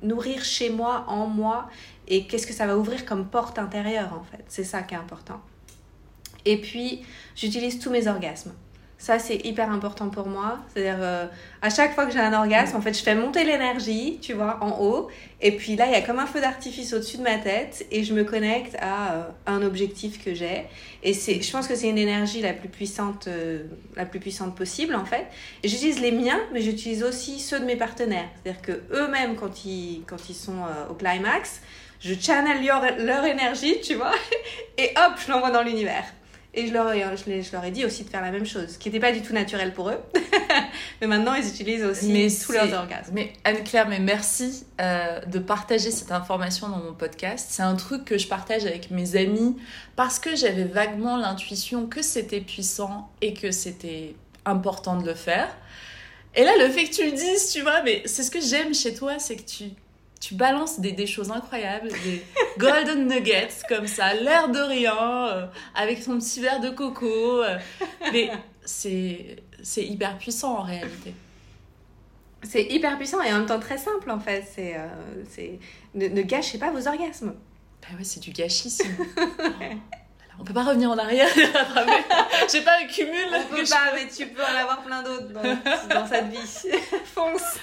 [0.02, 1.68] nourrir chez moi, en moi
[2.06, 4.98] et qu'est-ce que ça va ouvrir comme porte intérieure en fait C'est ça qui est
[4.98, 5.40] important.
[6.44, 7.02] Et puis,
[7.34, 8.52] j'utilise tous mes orgasmes.
[9.00, 10.58] Ça, c'est hyper important pour moi.
[10.68, 11.26] C'est-à-dire, euh,
[11.62, 14.58] à chaque fois que j'ai un orgasme, en fait, je fais monter l'énergie, tu vois,
[14.60, 15.08] en haut.
[15.40, 18.02] Et puis là, il y a comme un feu d'artifice au-dessus de ma tête et
[18.02, 20.64] je me connecte à euh, un objectif que j'ai.
[21.04, 23.62] Et c'est, je pense que c'est une énergie la plus puissante, euh,
[23.94, 25.28] la plus puissante possible, en fait.
[25.62, 28.28] J'utilise les miens, mais j'utilise aussi ceux de mes partenaires.
[28.42, 30.58] C'est-à-dire que eux-mêmes, quand ils, quand ils sont
[30.90, 31.60] au climax,
[32.00, 34.12] je channel leur, leur énergie, tu vois,
[34.78, 36.04] et hop, je l'envoie dans l'univers.
[36.58, 38.78] Et je leur, ai, je, leur ai dit aussi de faire la même chose, ce
[38.78, 39.98] qui n'était pas du tout naturel pour eux.
[41.00, 43.12] mais maintenant, ils utilisent aussi mais tous leurs orgasmes.
[43.12, 47.46] Mais Anne-Claire, mais merci euh, de partager cette information dans mon podcast.
[47.48, 49.56] C'est un truc que je partage avec mes amis
[49.94, 55.56] parce que j'avais vaguement l'intuition que c'était puissant et que c'était important de le faire.
[56.34, 58.74] Et là, le fait que tu le dises, tu vois, mais c'est ce que j'aime
[58.74, 59.64] chez toi, c'est que tu
[60.20, 62.22] tu balances des, des, choses incroyables, des
[62.58, 67.42] golden nuggets comme ça, l'air de rien, euh, avec ton petit verre de coco.
[67.42, 67.58] Euh,
[68.12, 68.30] mais
[68.64, 71.14] c'est, c'est hyper puissant en réalité.
[72.42, 74.44] C'est hyper puissant et en même temps très simple en fait.
[74.54, 74.86] C'est, euh,
[75.28, 75.58] c'est...
[75.94, 77.34] Ne, ne, gâchez pas vos orgasmes.
[77.82, 78.78] Bah ouais, c'est du gâchis.
[80.40, 81.28] On peut pas revenir en arrière
[82.52, 83.26] J'ai pas un cumul.
[83.34, 85.42] On peut pas, mais tu peux en avoir plein d'autres dans,
[85.94, 86.38] dans cette vie.
[87.14, 87.58] Fonce.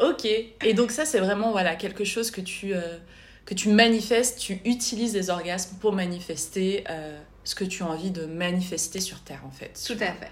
[0.00, 0.24] ok.
[0.24, 2.96] Et donc ça, c'est vraiment voilà quelque chose que tu euh,
[3.44, 4.38] que tu manifestes.
[4.38, 9.20] Tu utilises les orgasmes pour manifester euh, ce que tu as envie de manifester sur
[9.20, 9.80] Terre, en fait.
[9.86, 10.30] Tout à fait.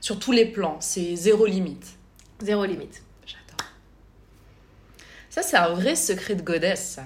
[0.00, 1.86] Sur tous les plans, c'est zéro limite.
[2.40, 3.02] Zéro limite.
[3.24, 3.66] J'adore.
[5.30, 7.04] Ça, c'est un vrai secret de goddess, ça.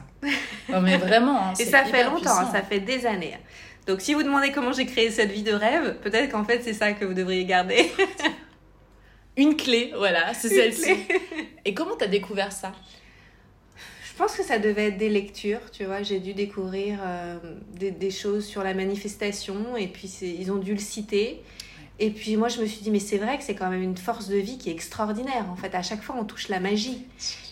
[0.71, 1.49] Non, mais vraiment.
[1.49, 3.39] Hein, Et ça fait longtemps, ça fait des années.
[3.87, 6.73] Donc si vous demandez comment j'ai créé cette vie de rêve, peut-être qu'en fait c'est
[6.73, 7.91] ça que vous devriez garder.
[9.37, 10.97] Une clé, voilà, c'est celle-ci.
[11.65, 12.73] Et comment t'as découvert ça?
[14.17, 16.03] Je pense que ça devait être des lectures, tu vois.
[16.03, 17.37] J'ai dû découvrir euh,
[17.75, 21.43] des, choses sur la manifestation et puis ils ont dû le citer.
[21.99, 23.97] Et puis moi je me suis dit mais c'est vrai que c'est quand même une
[23.97, 25.47] force de vie qui est extraordinaire.
[25.51, 27.05] En fait à chaque fois on touche la magie.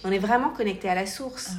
[0.04, 1.50] On est vraiment connecté à la source.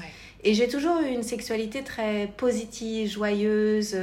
[0.44, 3.96] Et j'ai toujours eu une sexualité très positive, joyeuse.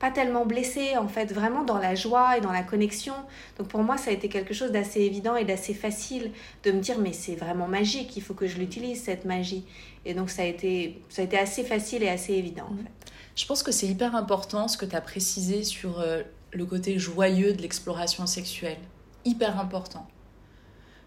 [0.00, 3.14] Pas tellement blessée, en fait, vraiment dans la joie et dans la connexion.
[3.58, 6.32] Donc pour moi, ça a été quelque chose d'assez évident et d'assez facile
[6.64, 9.64] de me dire, mais c'est vraiment magique, il faut que je l'utilise, cette magie.
[10.06, 13.12] Et donc ça a été, ça a été assez facile et assez évident, en fait.
[13.36, 16.22] Je pense que c'est hyper important ce que tu as précisé sur euh,
[16.52, 18.78] le côté joyeux de l'exploration sexuelle.
[19.24, 20.06] Hyper important.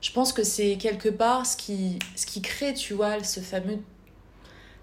[0.01, 3.79] Je pense que c'est quelque part ce qui, ce qui crée, tu vois, ce fameux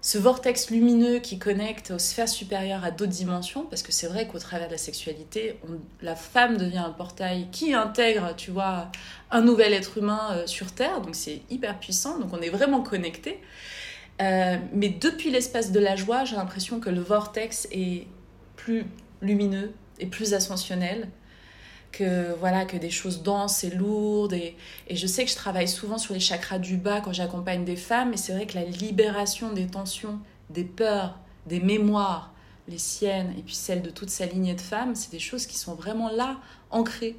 [0.01, 4.27] ce vortex lumineux qui connecte aux sphères supérieures à d'autres dimensions, parce que c'est vrai
[4.27, 5.59] qu'au travers de la sexualité,
[6.01, 8.91] la femme devient un portail qui intègre, tu vois,
[9.29, 12.81] un nouvel être humain euh, sur Terre, donc c'est hyper puissant, donc on est vraiment
[12.81, 13.39] connecté.
[14.21, 18.07] Euh, mais depuis l'espace de la joie, j'ai l'impression que le vortex est
[18.55, 18.85] plus
[19.21, 21.09] lumineux et plus ascensionnel,
[21.91, 24.55] que voilà que des choses denses et lourdes et,
[24.87, 27.75] et, je sais que je travaille souvent sur les chakras du bas quand j'accompagne des
[27.75, 30.19] femmes et c'est vrai que la libération des tensions
[30.49, 32.33] des peurs des mémoires
[32.67, 35.57] les siennes et puis celles de toute sa lignée de femmes c'est des choses qui
[35.57, 36.37] sont vraiment là
[36.69, 37.17] ancrées.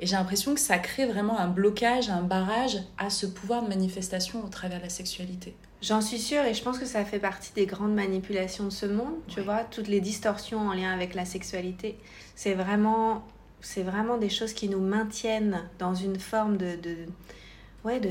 [0.00, 3.68] Et j'ai l'impression que ça crée vraiment un blocage un barrage à ce pouvoir de
[3.68, 5.54] manifestation au travers de la sexualité.
[5.82, 8.86] J'en suis sûre et je pense que ça fait partie des grandes manipulations de ce
[8.86, 11.98] monde, tu vois, toutes les distorsions en lien avec la sexualité.
[12.34, 13.22] C'est vraiment
[13.64, 16.96] c'est vraiment des choses qui nous maintiennent dans une forme de, de
[17.84, 18.10] ouais, de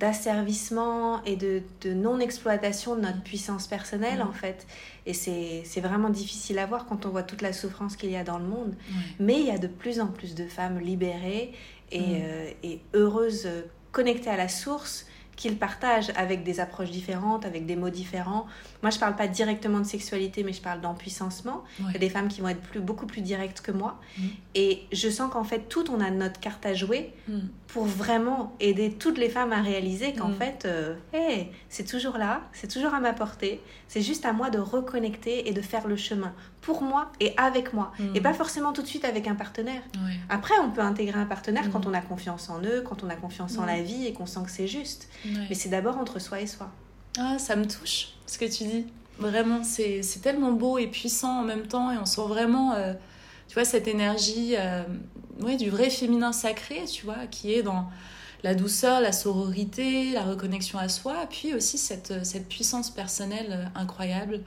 [0.00, 4.66] d'asservissement et de, de non-exploitation de notre puissance personnelle en fait.
[5.06, 8.24] Et c'est vraiment difficile à voir quand on voit toute la souffrance qu'il y a
[8.24, 8.74] dans le monde.
[9.20, 11.52] Mais il y a de plus en plus de femmes libérées
[11.92, 13.48] et, euh, et heureuses,
[13.92, 18.46] connectées à la source, qu'ils partagent avec des approches différentes, avec des mots différents.
[18.82, 21.64] Moi, je parle pas directement de sexualité, mais je parle d'empuissancement.
[21.80, 24.00] Il y a des femmes qui vont être plus, beaucoup plus directes que moi.
[24.18, 24.22] Mm.
[24.54, 27.38] Et je sens qu'en fait, tout, on a notre carte à jouer mm.
[27.74, 30.36] Pour vraiment aider toutes les femmes à réaliser qu'en mm.
[30.36, 30.94] fait, euh,
[31.68, 33.60] c'est toujours là, c'est toujours à ma portée.
[33.88, 37.72] C'est juste à moi de reconnecter et de faire le chemin pour moi et avec
[37.72, 37.90] moi.
[38.14, 39.82] Et pas forcément tout de suite avec un partenaire.
[40.28, 43.16] Après, on peut intégrer un partenaire quand on a confiance en eux, quand on a
[43.16, 45.08] confiance en la vie et qu'on sent que c'est juste.
[45.24, 46.70] Mais c'est d'abord entre soi et soi.
[47.18, 48.86] Ah, ça me touche ce que tu dis.
[49.18, 52.94] Vraiment, c'est tellement beau et puissant en même temps et on sent vraiment, euh,
[53.48, 54.84] tu vois, cette énergie euh,
[55.40, 57.90] ouais, du vrai féminin sacré, tu vois, qui est dans
[58.42, 63.80] la douceur, la sororité, la reconnexion à soi, puis aussi cette, cette puissance personnelle euh,
[63.80, 64.40] incroyable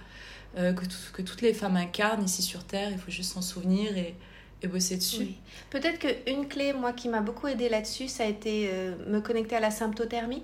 [0.55, 2.89] que, que toutes les femmes incarnent ici sur Terre.
[2.91, 4.15] Il faut juste s'en souvenir et,
[4.63, 5.27] et bosser dessus.
[5.69, 8.71] Peut-être qu'une clé, moi, qui m'a beaucoup aidée là-dessus, ça a été
[9.05, 10.41] me connecter à la symptothermie.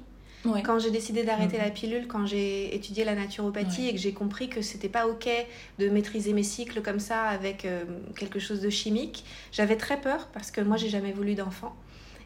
[0.64, 1.64] Quand j'ai décidé d'arrêter mhm.
[1.64, 5.30] la pilule, quand j'ai étudié la naturopathie et que j'ai compris que c'était pas ok
[5.80, 7.86] de maîtriser mes cycles comme ça avec euh,
[8.18, 11.76] quelque chose de chimique, j'avais très peur parce que moi j'ai jamais voulu d'enfant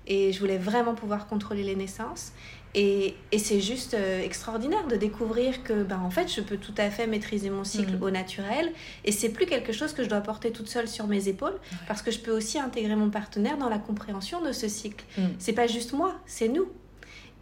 [0.08, 2.32] et je voulais vraiment pouvoir contrôler les naissances.
[2.76, 6.74] Et, et c'est juste euh, extraordinaire de découvrir que, ben, en fait, je peux tout
[6.78, 8.04] à fait maîtriser mon cycle mhm.
[8.04, 8.72] au naturel.
[9.04, 11.58] Et c'est plus quelque chose que je dois porter toute seule sur mes épaules,
[11.88, 15.04] parce que je peux aussi intégrer mon partenaire dans la compréhension de ce cycle.
[15.18, 15.36] Mhm.
[15.40, 16.68] C'est pas juste moi, c'est nous.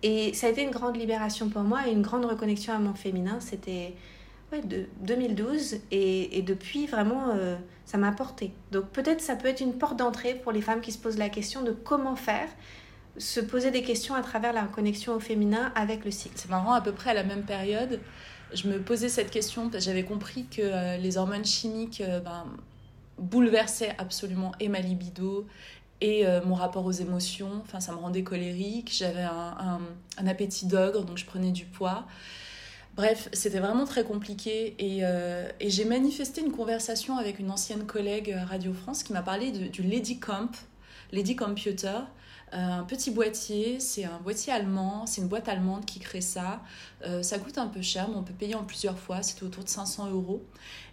[0.03, 2.93] Et ça a été une grande libération pour moi et une grande reconnexion à mon
[2.93, 3.39] féminin.
[3.39, 3.93] C'était
[4.51, 7.55] ouais, de 2012 et, et depuis, vraiment, euh,
[7.85, 8.53] ça m'a porté.
[8.71, 11.29] Donc peut-être ça peut être une porte d'entrée pour les femmes qui se posent la
[11.29, 12.49] question de comment faire
[13.17, 16.35] se poser des questions à travers la connexion au féminin avec le cycle.
[16.35, 18.01] C'est marrant, à peu près à la même période,
[18.53, 22.19] je me posais cette question parce que j'avais compris que euh, les hormones chimiques euh,
[22.19, 22.45] ben,
[23.17, 25.47] bouleversaient absolument et ma libido
[26.01, 27.61] et euh, mon rapport aux émotions.
[27.61, 28.91] Enfin, ça me rendait colérique.
[28.93, 29.79] J'avais un,
[30.17, 32.05] un, appétit d'ogre, donc je prenais du poids.
[32.95, 37.85] Bref, c'était vraiment très compliqué et, euh, et j'ai manifesté une conversation avec une ancienne
[37.85, 40.55] collègue Radio France qui m'a parlé du Lady Comp,
[41.11, 41.99] Lady Computer,
[42.53, 46.61] euh, un petit boîtier, c'est un boîtier allemand, c'est une boîte allemande qui crée ça.
[47.21, 49.69] ça coûte un peu cher, mais on peut payer en plusieurs fois, c'était autour de
[49.69, 50.41] 500 euros.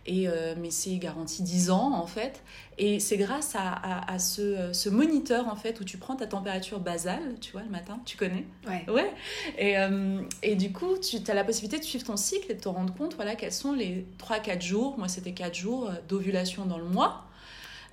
[0.07, 2.43] Et, euh, mais c'est garanti 10 ans en fait.
[2.79, 6.81] Et c'est grâce à, à, ce, ce, moniteur en fait où tu prends ta température
[6.81, 8.85] basale, tu vois, le matin, tu connais Ouais.
[8.91, 9.13] Ouais.
[9.59, 12.61] Et, euh, et du coup, tu as la possibilité de suivre ton cycle et de
[12.61, 16.67] te rendre compte, voilà, quels sont les 3-4 jours, moi c'était 4 jours euh, d'ovulation
[16.67, 17.27] dans le mois.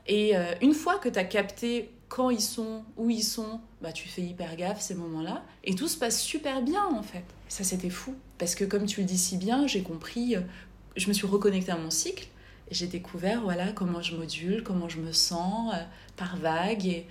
[0.07, 4.07] Et une fois que tu as capté quand ils sont, où ils sont, bah tu
[4.07, 5.43] fais hyper gaffe ces moments-là.
[5.63, 7.23] Et tout se passe super bien en fait.
[7.47, 8.15] Ça c'était fou.
[8.39, 10.35] Parce que comme tu le dis si bien, j'ai compris
[10.95, 12.27] je me suis reconnectée à mon cycle
[12.69, 15.77] et j'ai découvert voilà comment je module, comment je me sens euh,
[16.17, 17.05] par vague et,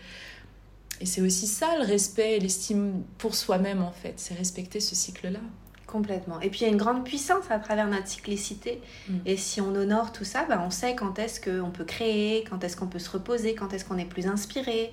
[1.01, 4.95] et c'est aussi ça le respect et l'estime pour soi-même en fait, c'est respecter ce
[4.95, 5.41] cycle-là.
[5.89, 6.39] Complètement.
[6.43, 8.83] Et puis il y a une grande puissance à travers notre cyclicité.
[9.09, 9.17] Mm.
[9.25, 12.63] Et si on honore tout ça, bah, on sait quand est-ce qu'on peut créer, quand
[12.63, 14.93] est-ce qu'on peut se reposer, quand est-ce qu'on est plus inspiré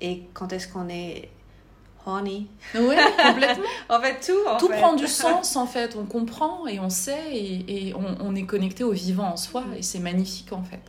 [0.00, 1.28] et quand est-ce qu'on est
[2.08, 2.46] honey.
[2.74, 3.64] Oui, complètement.
[3.88, 4.58] en fait, tout.
[4.58, 5.96] tout prend du sens, en fait.
[5.96, 9.64] On comprend et on sait et, on, est connecté au vivant en soi.
[9.76, 10.80] Et c'est magnifique, en fait.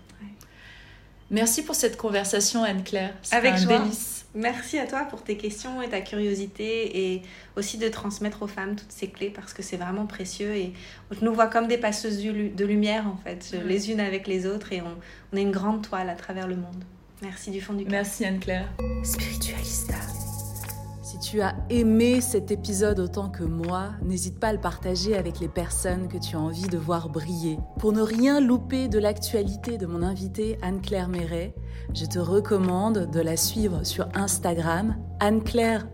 [1.31, 3.13] Merci pour cette conversation, Anne-Claire.
[3.31, 4.25] Avec un délice.
[4.35, 7.21] Merci à toi pour tes questions et ta curiosité et
[7.55, 10.73] aussi de transmettre aux femmes toutes ces clés parce que c'est vraiment précieux et
[11.09, 14.71] je nous vois comme des passeuses de lumière en fait, les unes avec les autres
[14.71, 14.97] et on,
[15.33, 16.83] on est une grande toile à travers le monde.
[17.23, 17.91] Merci du fond du cœur.
[17.91, 18.69] Merci Anne-Claire.
[19.03, 19.95] Spiritualista.
[21.19, 25.41] Si tu as aimé cet épisode autant que moi, n'hésite pas à le partager avec
[25.41, 27.59] les personnes que tu as envie de voir briller.
[27.77, 31.55] Pour ne rien louper de l'actualité de mon invitée Anne-Claire Méret,
[31.93, 35.87] je te recommande de la suivre sur Instagram, Anne-Claire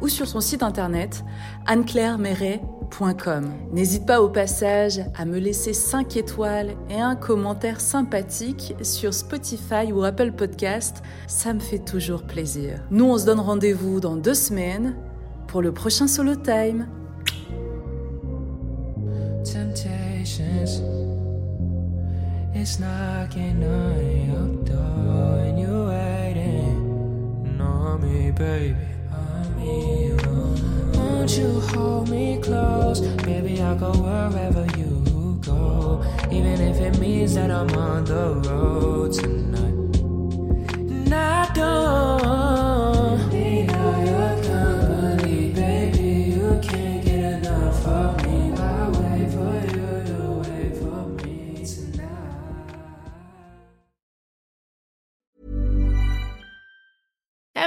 [0.00, 1.24] Ou sur son site internet
[1.66, 3.52] anneclairemeret.com.
[3.72, 9.92] N'hésite pas au passage à me laisser 5 étoiles et un commentaire sympathique sur Spotify
[9.92, 12.80] ou Apple Podcast, ça me fait toujours plaisir.
[12.90, 14.96] Nous, on se donne rendez-vous dans deux semaines
[15.46, 16.86] pour le prochain Solo Time.
[19.44, 20.80] Temptations,
[22.54, 26.94] it's knocking on your door and you're waiting
[28.34, 28.93] baby.
[30.94, 33.60] Won't you hold me close, baby?
[33.62, 40.00] I'll go wherever you go, even if it means that I'm on the road tonight.
[40.76, 42.73] And I don't